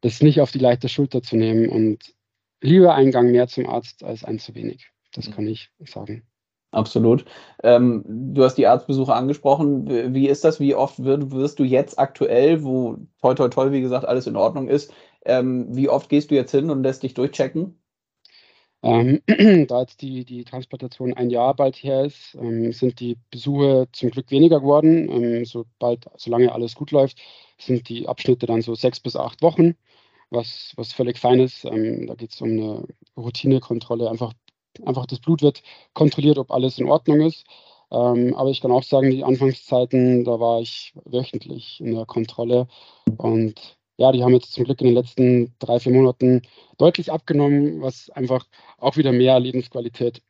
das 0.00 0.22
nicht 0.22 0.40
auf 0.40 0.50
die 0.50 0.58
leichte 0.58 0.88
Schulter 0.88 1.22
zu 1.22 1.36
nehmen 1.36 1.68
und 1.68 2.14
lieber 2.60 2.94
einen 2.94 3.10
Gang 3.10 3.30
mehr 3.30 3.46
zum 3.46 3.68
Arzt 3.68 4.04
als 4.04 4.24
ein 4.24 4.38
zu 4.38 4.54
wenig. 4.54 4.90
Das 5.12 5.30
kann 5.30 5.46
ich 5.46 5.70
sagen. 5.86 6.26
Absolut. 6.72 7.24
Ähm, 7.62 8.04
du 8.34 8.42
hast 8.42 8.56
die 8.56 8.66
Arztbesuche 8.66 9.14
angesprochen. 9.14 10.12
Wie 10.12 10.28
ist 10.28 10.42
das? 10.42 10.58
Wie 10.58 10.74
oft 10.74 11.02
wird, 11.04 11.30
wirst 11.30 11.60
du 11.60 11.64
jetzt 11.64 12.00
aktuell, 12.00 12.64
wo 12.64 12.98
toi 13.20 13.34
toi 13.34 13.48
toi, 13.48 13.70
wie 13.70 13.80
gesagt, 13.80 14.04
alles 14.04 14.26
in 14.26 14.34
Ordnung 14.34 14.68
ist, 14.68 14.92
ähm, 15.24 15.74
wie 15.74 15.88
oft 15.88 16.08
gehst 16.08 16.32
du 16.32 16.34
jetzt 16.34 16.50
hin 16.50 16.70
und 16.70 16.82
lässt 16.82 17.04
dich 17.04 17.14
durchchecken? 17.14 17.78
Ähm, 18.84 19.22
da 19.68 19.80
jetzt 19.80 20.02
die, 20.02 20.24
die 20.26 20.44
Transplantation 20.44 21.14
ein 21.14 21.30
Jahr 21.30 21.54
bald 21.54 21.76
her 21.76 22.04
ist, 22.04 22.34
ähm, 22.34 22.70
sind 22.72 23.00
die 23.00 23.16
Besuche 23.30 23.88
zum 23.92 24.10
Glück 24.10 24.30
weniger 24.30 24.60
geworden. 24.60 25.08
Ähm, 25.10 25.44
sobald, 25.46 26.06
solange 26.16 26.52
alles 26.52 26.74
gut 26.74 26.90
läuft, 26.90 27.18
sind 27.58 27.88
die 27.88 28.06
Abschnitte 28.08 28.46
dann 28.46 28.62
so 28.62 28.74
sechs 28.74 29.00
bis 29.00 29.16
acht 29.16 29.40
Wochen, 29.42 29.74
was, 30.30 30.74
was 30.76 30.92
völlig 30.92 31.18
fein 31.18 31.40
ist. 31.40 31.64
Ähm, 31.64 32.06
da 32.06 32.14
geht 32.14 32.32
es 32.32 32.40
um 32.42 32.50
eine 32.50 32.86
Routinekontrolle, 33.16 34.10
einfach 34.10 34.34
einfach 34.84 35.06
das 35.06 35.20
Blut 35.20 35.42
wird 35.42 35.62
kontrolliert, 35.94 36.38
ob 36.38 36.50
alles 36.50 36.78
in 36.78 36.88
Ordnung 36.88 37.20
ist. 37.22 37.44
Ähm, 37.90 38.34
aber 38.34 38.50
ich 38.50 38.60
kann 38.60 38.72
auch 38.72 38.82
sagen, 38.82 39.10
die 39.10 39.24
Anfangszeiten, 39.24 40.24
da 40.24 40.40
war 40.40 40.60
ich 40.60 40.92
wöchentlich 41.04 41.80
in 41.80 41.94
der 41.94 42.06
Kontrolle. 42.06 42.66
Und 43.16 43.78
ja, 43.96 44.12
die 44.12 44.22
haben 44.22 44.34
jetzt 44.34 44.52
zum 44.52 44.64
Glück 44.64 44.80
in 44.80 44.88
den 44.88 44.96
letzten 44.96 45.54
drei, 45.58 45.78
vier 45.78 45.92
Monaten 45.92 46.42
deutlich 46.78 47.12
abgenommen, 47.12 47.80
was 47.80 48.10
einfach 48.10 48.46
auch 48.78 48.96
wieder 48.96 49.12
mehr 49.12 49.38
Lebensqualität 49.38 50.22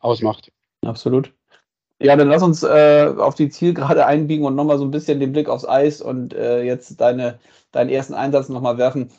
ausmacht. 0.00 0.52
Absolut. 0.82 1.32
Ja, 1.98 2.14
dann 2.14 2.28
lass 2.28 2.42
uns 2.42 2.62
äh, 2.62 3.10
auf 3.16 3.34
die 3.34 3.48
Zielgerade 3.48 4.04
einbiegen 4.04 4.44
und 4.44 4.54
nochmal 4.54 4.78
so 4.78 4.84
ein 4.84 4.90
bisschen 4.90 5.18
den 5.18 5.32
Blick 5.32 5.48
aufs 5.48 5.66
Eis 5.66 6.02
und 6.02 6.34
äh, 6.34 6.62
jetzt 6.62 7.00
deine, 7.00 7.38
deinen 7.72 7.88
ersten 7.88 8.12
Einsatz 8.12 8.50
nochmal 8.50 8.76
werfen. 8.76 9.10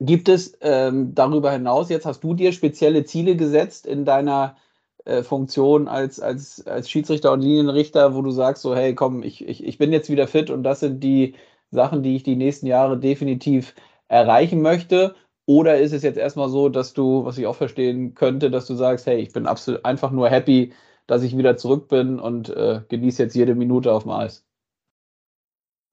Gibt 0.00 0.28
es 0.28 0.56
ähm, 0.60 1.14
darüber 1.14 1.50
hinaus, 1.50 1.88
jetzt 1.88 2.06
hast 2.06 2.22
du 2.22 2.34
dir 2.34 2.52
spezielle 2.52 3.04
Ziele 3.04 3.36
gesetzt 3.36 3.86
in 3.86 4.04
deiner 4.04 4.56
äh, 5.04 5.22
Funktion 5.22 5.88
als, 5.88 6.20
als, 6.20 6.66
als 6.66 6.88
Schiedsrichter 6.88 7.32
und 7.32 7.40
Linienrichter, 7.40 8.14
wo 8.14 8.22
du 8.22 8.30
sagst, 8.30 8.62
so, 8.62 8.76
hey, 8.76 8.94
komm, 8.94 9.22
ich, 9.22 9.46
ich, 9.46 9.64
ich 9.64 9.78
bin 9.78 9.92
jetzt 9.92 10.08
wieder 10.10 10.28
fit 10.28 10.50
und 10.50 10.62
das 10.62 10.80
sind 10.80 11.00
die 11.02 11.34
Sachen, 11.74 12.02
die 12.02 12.16
ich 12.16 12.22
die 12.22 12.36
nächsten 12.36 12.66
Jahre 12.66 12.98
definitiv 12.98 13.74
erreichen 14.08 14.62
möchte? 14.62 15.14
Oder 15.46 15.78
ist 15.78 15.92
es 15.92 16.02
jetzt 16.02 16.16
erstmal 16.18 16.48
so, 16.48 16.68
dass 16.70 16.94
du, 16.94 17.24
was 17.24 17.38
ich 17.38 17.46
auch 17.46 17.56
verstehen 17.56 18.14
könnte, 18.14 18.50
dass 18.50 18.66
du 18.66 18.74
sagst, 18.74 19.06
hey, 19.06 19.18
ich 19.20 19.32
bin 19.32 19.46
absolut 19.46 19.84
einfach 19.84 20.10
nur 20.10 20.30
happy, 20.30 20.72
dass 21.06 21.22
ich 21.22 21.36
wieder 21.36 21.56
zurück 21.56 21.88
bin 21.88 22.18
und 22.20 22.48
äh, 22.50 22.82
genieße 22.88 23.22
jetzt 23.22 23.34
jede 23.36 23.54
Minute 23.54 23.92
auf 23.92 24.04
dem 24.04 24.12
Eis? 24.12 24.46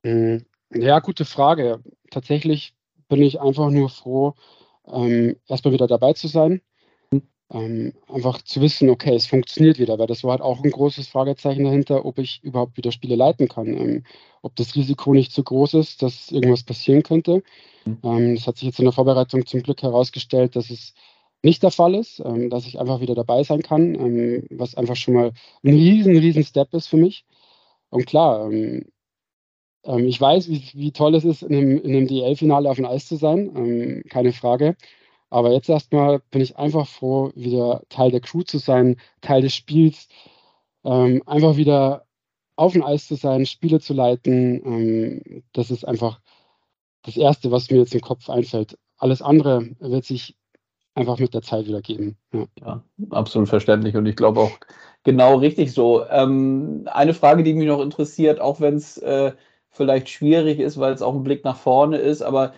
Hm, 0.05 0.45
ja, 0.73 0.99
gute 0.99 1.25
Frage. 1.25 1.83
Tatsächlich 2.09 2.75
bin 3.07 3.21
ich 3.21 3.41
einfach 3.41 3.69
nur 3.69 3.89
froh, 3.89 4.35
ähm, 4.87 5.35
erstmal 5.47 5.73
wieder 5.73 5.87
dabei 5.87 6.13
zu 6.13 6.27
sein. 6.27 6.61
Ähm, 7.53 7.93
einfach 8.07 8.41
zu 8.41 8.61
wissen, 8.61 8.89
okay, 8.89 9.13
es 9.13 9.27
funktioniert 9.27 9.77
wieder, 9.77 9.99
weil 9.99 10.07
das 10.07 10.23
war 10.23 10.31
halt 10.31 10.41
auch 10.41 10.63
ein 10.63 10.71
großes 10.71 11.09
Fragezeichen 11.09 11.65
dahinter, 11.65 12.05
ob 12.05 12.17
ich 12.17 12.41
überhaupt 12.43 12.77
wieder 12.77 12.93
Spiele 12.93 13.15
leiten 13.15 13.49
kann, 13.49 13.67
ähm, 13.67 14.03
ob 14.41 14.55
das 14.55 14.75
Risiko 14.75 15.13
nicht 15.13 15.33
zu 15.33 15.43
groß 15.43 15.73
ist, 15.73 16.01
dass 16.01 16.31
irgendwas 16.31 16.63
passieren 16.63 17.03
könnte. 17.03 17.43
Mhm. 17.85 17.97
Ähm, 18.03 18.35
das 18.35 18.47
hat 18.47 18.55
sich 18.57 18.67
jetzt 18.67 18.79
in 18.79 18.85
der 18.85 18.93
Vorbereitung 18.93 19.45
zum 19.45 19.63
Glück 19.63 19.81
herausgestellt, 19.81 20.55
dass 20.55 20.69
es 20.69 20.93
nicht 21.43 21.61
der 21.63 21.71
Fall 21.71 21.95
ist, 21.95 22.21
ähm, 22.23 22.49
dass 22.49 22.65
ich 22.65 22.79
einfach 22.79 23.01
wieder 23.01 23.15
dabei 23.15 23.43
sein 23.43 23.61
kann, 23.63 23.95
ähm, 23.95 24.47
was 24.49 24.75
einfach 24.75 24.95
schon 24.95 25.15
mal 25.15 25.33
ein 25.63 25.73
riesen, 25.73 26.15
riesen 26.17 26.43
Step 26.43 26.73
ist 26.73 26.87
für 26.87 26.97
mich. 26.97 27.25
Und 27.89 28.05
klar, 28.05 28.49
ähm, 28.49 28.85
ich 29.83 30.21
weiß, 30.21 30.47
wie, 30.49 30.63
wie, 30.73 30.91
toll 30.91 31.15
es 31.15 31.25
ist, 31.25 31.41
in 31.41 31.55
einem, 31.55 31.77
in 31.81 31.95
einem 31.95 32.07
DL-Finale 32.07 32.69
auf 32.69 32.77
dem 32.77 32.85
Eis 32.85 33.07
zu 33.07 33.15
sein, 33.15 34.03
keine 34.09 34.31
Frage. 34.31 34.75
Aber 35.31 35.51
jetzt 35.53 35.69
erstmal 35.69 36.19
bin 36.29 36.41
ich 36.41 36.57
einfach 36.57 36.87
froh, 36.87 37.31
wieder 37.35 37.81
Teil 37.89 38.11
der 38.11 38.19
Crew 38.19 38.43
zu 38.43 38.57
sein, 38.57 38.97
Teil 39.21 39.41
des 39.41 39.55
Spiels, 39.55 40.09
ähm, 40.83 41.23
einfach 41.25 41.55
wieder 41.55 42.05
auf 42.57 42.73
dem 42.73 42.83
Eis 42.83 43.07
zu 43.07 43.15
sein, 43.15 43.45
Spiele 43.45 43.79
zu 43.79 43.93
leiten. 43.93 44.61
Ähm, 44.65 45.43
das 45.53 45.71
ist 45.71 45.87
einfach 45.87 46.19
das 47.03 47.15
Erste, 47.15 47.49
was 47.49 47.71
mir 47.71 47.77
jetzt 47.77 47.95
im 47.95 48.01
Kopf 48.01 48.29
einfällt. 48.29 48.77
Alles 48.97 49.21
andere 49.21 49.69
wird 49.79 50.03
sich 50.05 50.35
einfach 50.95 51.17
mit 51.17 51.33
der 51.33 51.41
Zeit 51.41 51.65
wieder 51.65 51.81
geben. 51.81 52.17
Ja, 52.33 52.45
ja 52.59 52.83
absolut 53.11 53.47
verständlich 53.47 53.95
und 53.95 54.05
ich 54.05 54.17
glaube 54.17 54.41
auch 54.41 54.51
genau 55.03 55.37
richtig 55.37 55.71
so. 55.71 56.05
Ähm, 56.09 56.89
eine 56.91 57.13
Frage, 57.13 57.43
die 57.43 57.53
mich 57.53 57.67
noch 57.67 57.81
interessiert, 57.81 58.41
auch 58.41 58.59
wenn 58.59 58.75
es 58.75 58.97
äh, 58.97 59.31
vielleicht 59.69 60.09
schwierig 60.09 60.59
ist, 60.59 60.77
weil 60.77 60.93
es 60.93 61.01
auch 61.01 61.15
ein 61.15 61.23
Blick 61.23 61.45
nach 61.45 61.55
vorne 61.57 61.97
ist, 61.97 62.21
aber 62.21 62.53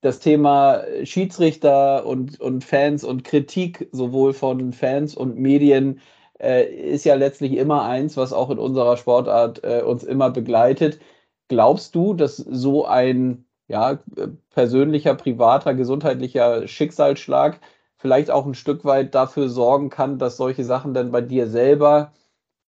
das 0.00 0.18
Thema 0.20 0.82
Schiedsrichter 1.04 2.06
und, 2.06 2.40
und 2.40 2.64
Fans 2.64 3.04
und 3.04 3.24
Kritik 3.24 3.88
sowohl 3.92 4.32
von 4.34 4.72
Fans 4.72 5.14
und 5.16 5.38
Medien 5.38 6.00
äh, 6.40 6.64
ist 6.64 7.04
ja 7.04 7.14
letztlich 7.14 7.52
immer 7.54 7.82
eins, 7.84 8.16
was 8.16 8.32
auch 8.32 8.50
in 8.50 8.58
unserer 8.58 8.96
Sportart 8.96 9.64
äh, 9.64 9.82
uns 9.82 10.04
immer 10.04 10.30
begleitet. 10.30 11.00
Glaubst 11.48 11.94
du, 11.94 12.14
dass 12.14 12.36
so 12.36 12.86
ein 12.86 13.46
ja, 13.68 13.98
persönlicher, 14.50 15.14
privater, 15.14 15.74
gesundheitlicher 15.74 16.68
Schicksalsschlag 16.68 17.60
vielleicht 17.96 18.30
auch 18.30 18.46
ein 18.46 18.54
Stück 18.54 18.84
weit 18.84 19.14
dafür 19.14 19.48
sorgen 19.48 19.90
kann, 19.90 20.18
dass 20.18 20.36
solche 20.36 20.64
Sachen 20.64 20.94
dann 20.94 21.10
bei 21.10 21.20
dir 21.20 21.48
selber 21.48 22.12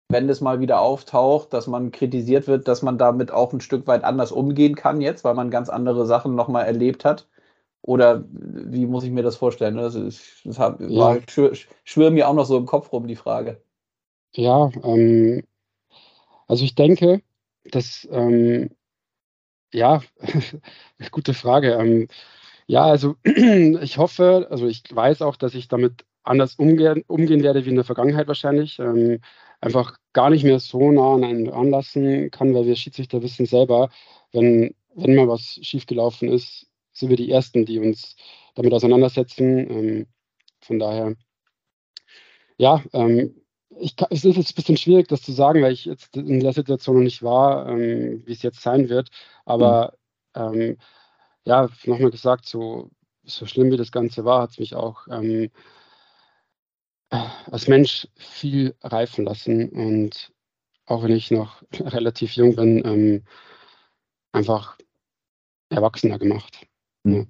wenn 0.09 0.29
es 0.29 0.41
mal 0.41 0.61
wieder 0.61 0.81
auftaucht, 0.81 1.53
dass 1.53 1.67
man 1.67 1.91
kritisiert 1.91 2.47
wird, 2.47 2.69
dass 2.69 2.83
man 2.83 2.99
damit 2.99 3.33
auch 3.33 3.53
ein 3.53 3.61
Stück 3.61 3.87
weit 3.87 4.05
anders 4.05 4.33
umgehen 4.33 4.77
kann 4.77 5.01
jetzt, 5.01 5.25
weil 5.25 5.35
man 5.35 5.51
ganz 5.51 5.69
andere 5.69 6.07
Sachen 6.07 6.35
nochmal 6.35 6.67
erlebt 6.67 7.05
hat? 7.05 7.27
Oder 7.83 8.25
wie 8.31 8.87
muss 8.87 9.05
ich 9.05 9.11
mir 9.11 9.23
das 9.23 9.37
vorstellen? 9.37 9.77
Das, 9.77 9.95
ist, 9.95 10.43
das 10.45 10.59
hat, 10.59 10.81
ja. 10.81 10.99
war, 10.99 11.19
schwör, 11.29 11.53
schwör 11.85 12.11
mir 12.11 12.29
auch 12.29 12.35
noch 12.35 12.47
so 12.47 12.57
im 12.57 12.67
Kopf 12.67 12.93
rum, 12.93 13.07
die 13.07 13.17
Frage. 13.17 13.63
Ja, 14.35 14.71
ähm, 14.83 15.43
also 16.49 16.65
ich 16.65 16.75
denke, 16.75 17.23
dass, 17.65 18.07
ähm, 18.11 18.71
ja, 19.73 20.03
gute 21.11 21.35
Frage. 21.35 21.75
Ähm, 21.75 22.09
ja, 22.67 22.85
also 22.85 23.17
ich 23.25 23.99
hoffe, 23.99 24.47
also 24.51 24.67
ich 24.67 24.83
weiß 24.91 25.23
auch, 25.23 25.37
dass 25.37 25.55
ich 25.55 25.69
damit 25.69 26.05
anders 26.25 26.57
umgehen, 26.57 27.05
umgehen 27.07 27.43
werde 27.43 27.65
wie 27.65 27.71
in 27.71 27.77
der 27.77 27.85
Vergangenheit 27.85 28.27
wahrscheinlich. 28.27 28.79
Ähm, 28.79 29.21
einfach 29.61 29.97
gar 30.13 30.31
nicht 30.31 30.45
mehr 30.45 30.61
so 30.61 30.91
nah 30.93 31.15
an 31.15 31.25
einen 31.25 31.49
ranlassen 31.49 32.31
kann, 32.31 32.55
weil 32.55 32.67
wir 32.67 32.77
Schiedsrichter 32.77 33.23
wissen 33.23 33.47
selber, 33.47 33.91
wenn, 34.33 34.75
wenn 34.95 35.15
mal 35.15 35.29
was 35.29 35.59
schiefgelaufen 35.63 36.29
ist, 36.29 36.67
sind 36.93 37.11
wir 37.11 37.17
die 37.17 37.31
Ersten, 37.31 37.65
die 37.67 37.79
uns 37.79 38.17
damit 38.55 38.73
auseinandersetzen. 38.73 39.71
Ähm, 39.71 40.07
von 40.61 40.79
daher, 40.79 41.15
ja, 42.59 42.83
ähm, 42.93 43.35
ich, 43.79 43.95
es 44.11 44.25
ist 44.25 44.37
jetzt 44.37 44.53
ein 44.53 44.55
bisschen 44.55 44.77
schwierig, 44.77 45.09
das 45.09 45.23
zu 45.23 45.33
sagen, 45.33 45.63
weil 45.63 45.73
ich 45.73 45.85
jetzt 45.85 46.17
in 46.17 46.41
der 46.41 46.53
Situation 46.53 46.97
noch 46.97 47.03
nicht 47.03 47.23
war, 47.23 47.69
ähm, 47.69 48.23
wie 48.25 48.33
es 48.33 48.43
jetzt 48.43 48.63
sein 48.63 48.89
wird. 48.89 49.11
Aber 49.45 49.95
mhm. 50.35 50.79
ja, 51.45 51.69
nochmal 51.85 52.11
gesagt, 52.11 52.47
so, 52.47 52.91
so 53.25 53.47
schlimm 53.47 53.71
wie 53.71 53.77
das 53.77 53.93
Ganze 53.93 54.25
war, 54.25 54.43
hat 54.43 54.51
es 54.51 54.59
mich 54.59 54.75
auch 54.75 55.07
ähm, 55.09 55.51
als 57.11 57.69
Mensch 57.69 58.09
viel 58.17 58.75
reifen 58.83 59.25
lassen 59.25 59.69
und 59.71 60.33
auch 60.87 61.03
wenn 61.03 61.13
ich 61.13 61.31
noch 61.31 61.63
relativ 61.73 62.33
jung 62.33 62.57
bin, 62.57 62.85
ähm, 62.85 63.25
einfach 64.33 64.79
erwachsener 65.69 66.19
gemacht. 66.19 66.67
Mhm. 67.05 67.29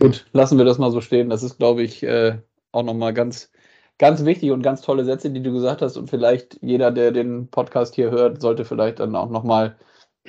Gut, 0.00 0.26
lassen 0.32 0.58
wir 0.58 0.64
das 0.64 0.78
mal 0.78 0.90
so 0.90 1.00
stehen. 1.00 1.30
Das 1.30 1.42
ist, 1.42 1.58
glaube 1.58 1.82
ich, 1.82 2.02
äh, 2.02 2.38
auch 2.72 2.82
nochmal 2.82 3.14
ganz, 3.14 3.50
ganz 3.98 4.24
wichtig 4.24 4.50
und 4.50 4.62
ganz 4.62 4.82
tolle 4.82 5.04
Sätze, 5.04 5.30
die 5.30 5.42
du 5.42 5.52
gesagt 5.52 5.80
hast. 5.80 5.96
Und 5.96 6.10
vielleicht 6.10 6.58
jeder, 6.62 6.90
der 6.90 7.12
den 7.12 7.48
Podcast 7.48 7.94
hier 7.94 8.10
hört, 8.10 8.42
sollte 8.42 8.64
vielleicht 8.64 9.00
dann 9.00 9.16
auch 9.16 9.30
nochmal, 9.30 9.78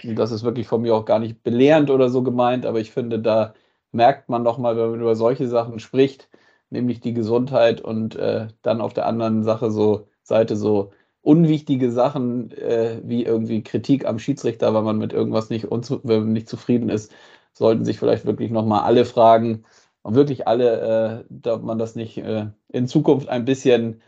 das 0.04 0.32
ist 0.32 0.44
wirklich 0.44 0.68
von 0.68 0.82
mir 0.82 0.96
auch 0.96 1.06
gar 1.06 1.20
nicht 1.20 1.44
belehrend 1.44 1.90
oder 1.90 2.10
so 2.10 2.24
gemeint, 2.24 2.66
aber 2.66 2.80
ich 2.80 2.92
finde, 2.92 3.20
da 3.20 3.56
merkt 3.92 4.30
man 4.30 4.44
nochmal, 4.44 4.78
wenn 4.78 4.92
man 4.92 5.02
über 5.02 5.16
solche 5.16 5.48
Sachen 5.48 5.80
spricht, 5.80 6.30
nämlich 6.70 7.00
die 7.02 7.14
Gesundheit 7.14 7.82
und 7.82 8.16
äh, 8.16 8.48
dann 8.62 8.82
auf 8.82 8.94
der 8.94 9.08
anderen 9.08 9.44
Sache 9.44 9.72
so 9.72 10.08
Seite 10.24 10.56
so 10.56 10.92
unwichtige 11.22 11.92
Sachen 11.92 12.52
äh, 12.52 13.02
wie 13.04 13.24
irgendwie 13.26 13.64
Kritik 13.64 14.06
am 14.06 14.20
Schiedsrichter, 14.20 14.74
weil 14.74 14.84
man 14.84 14.98
mit 14.98 15.14
irgendwas 15.14 15.50
nicht, 15.50 15.68
nicht 15.72 16.50
zufrieden 16.50 16.90
ist, 16.90 17.14
sollten 17.54 17.86
sich 17.86 18.00
vielleicht 18.00 18.26
wirklich 18.26 18.52
nochmal 18.52 18.82
alle 18.84 19.06
fragen, 19.06 19.66
und 20.08 20.16
wirklich 20.16 20.48
alle, 20.48 21.26
äh, 21.44 21.50
ob 21.50 21.64
man 21.64 21.78
das 21.80 21.96
nicht 21.96 22.18
äh, 22.18 22.48
in 22.70 22.88
Zukunft 22.88 23.28
ein 23.28 23.44
bisschen 23.44 24.02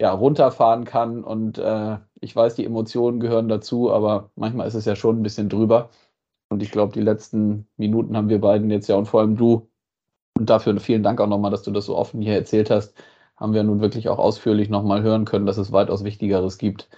ja, 0.00 0.10
runterfahren 0.12 0.84
kann. 0.84 1.22
Und 1.22 1.58
äh, 1.58 1.98
ich 2.22 2.34
weiß, 2.34 2.54
die 2.54 2.64
Emotionen 2.64 3.20
gehören 3.20 3.48
dazu, 3.48 3.92
aber 3.92 4.30
manchmal 4.36 4.66
ist 4.68 4.74
es 4.74 4.86
ja 4.86 4.96
schon 4.96 5.20
ein 5.20 5.22
bisschen 5.22 5.50
drüber. 5.50 5.90
Und 6.48 6.62
ich 6.62 6.70
glaube, 6.72 6.94
die 6.94 7.02
letzten 7.02 7.68
Minuten 7.76 8.16
haben 8.16 8.30
wir 8.30 8.40
beiden 8.40 8.70
jetzt 8.70 8.88
ja 8.88 8.96
und 8.96 9.06
vor 9.06 9.20
allem 9.20 9.36
du 9.36 9.68
und 10.38 10.50
dafür 10.50 10.78
vielen 10.80 11.02
Dank 11.02 11.20
auch 11.20 11.26
nochmal, 11.26 11.50
dass 11.50 11.62
du 11.62 11.70
das 11.70 11.86
so 11.86 11.96
offen 11.96 12.22
hier 12.22 12.34
erzählt 12.34 12.70
hast. 12.70 12.94
Haben 13.36 13.54
wir 13.54 13.62
nun 13.62 13.80
wirklich 13.80 14.08
auch 14.08 14.18
ausführlich 14.18 14.68
nochmal 14.68 15.02
hören 15.02 15.24
können, 15.24 15.46
dass 15.46 15.58
es 15.58 15.72
weitaus 15.72 16.04
Wichtigeres 16.04 16.58
gibt 16.58 16.88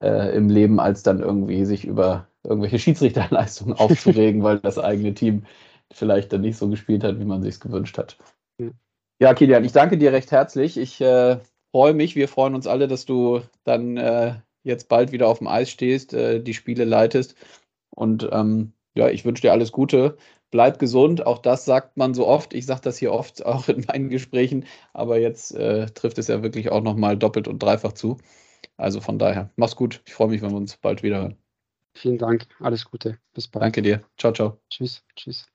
äh, 0.00 0.34
im 0.36 0.48
Leben, 0.48 0.80
als 0.80 1.02
dann 1.02 1.20
irgendwie 1.20 1.64
sich 1.64 1.84
über 1.84 2.26
irgendwelche 2.44 2.78
Schiedsrichterleistungen 2.78 3.74
aufzuregen, 3.78 4.42
weil 4.42 4.58
das 4.58 4.78
eigene 4.78 5.14
Team 5.14 5.44
vielleicht 5.92 6.32
dann 6.32 6.40
nicht 6.40 6.56
so 6.56 6.68
gespielt 6.68 7.04
hat, 7.04 7.18
wie 7.20 7.24
man 7.24 7.42
sich 7.42 7.60
gewünscht 7.60 7.98
hat. 7.98 8.16
Ja, 9.20 9.34
Kilian, 9.34 9.64
ich 9.64 9.72
danke 9.72 9.98
dir 9.98 10.12
recht 10.12 10.32
herzlich. 10.32 10.76
Ich 10.76 11.00
äh, 11.00 11.38
freue 11.70 11.94
mich, 11.94 12.16
wir 12.16 12.28
freuen 12.28 12.54
uns 12.54 12.66
alle, 12.66 12.88
dass 12.88 13.04
du 13.04 13.40
dann 13.64 13.96
äh, 13.96 14.34
jetzt 14.64 14.88
bald 14.88 15.12
wieder 15.12 15.28
auf 15.28 15.38
dem 15.38 15.46
Eis 15.46 15.70
stehst, 15.70 16.14
äh, 16.14 16.40
die 16.40 16.54
Spiele 16.54 16.84
leitest. 16.84 17.36
Und 17.90 18.28
ähm, 18.32 18.72
ja, 18.94 19.08
ich 19.08 19.24
wünsche 19.24 19.42
dir 19.42 19.52
alles 19.52 19.70
Gute. 19.70 20.16
Bleib 20.52 20.78
gesund. 20.78 21.26
Auch 21.26 21.38
das 21.38 21.64
sagt 21.64 21.96
man 21.96 22.14
so 22.14 22.28
oft. 22.28 22.54
Ich 22.54 22.66
sage 22.66 22.82
das 22.82 22.98
hier 22.98 23.12
oft 23.12 23.44
auch 23.46 23.68
in 23.68 23.84
meinen 23.88 24.08
Gesprächen. 24.08 24.66
Aber 24.92 25.18
jetzt 25.18 25.52
äh, 25.56 25.86
trifft 25.86 26.18
es 26.18 26.28
ja 26.28 26.44
wirklich 26.44 26.70
auch 26.70 26.82
nochmal 26.82 27.18
doppelt 27.18 27.48
und 27.48 27.60
dreifach 27.60 27.92
zu. 27.92 28.18
Also 28.76 29.00
von 29.00 29.18
daher, 29.18 29.50
mach's 29.56 29.74
gut. 29.74 30.02
Ich 30.06 30.14
freue 30.14 30.28
mich, 30.28 30.42
wenn 30.42 30.50
wir 30.50 30.56
uns 30.58 30.76
bald 30.76 31.02
wieder 31.02 31.22
hören. 31.22 31.36
Vielen 31.94 32.18
Dank. 32.18 32.46
Alles 32.60 32.84
Gute. 32.84 33.18
Bis 33.34 33.48
bald. 33.48 33.64
Danke 33.64 33.82
dir. 33.82 34.02
Ciao, 34.16 34.32
ciao. 34.32 34.60
Tschüss. 34.70 35.04
Tschüss. 35.16 35.51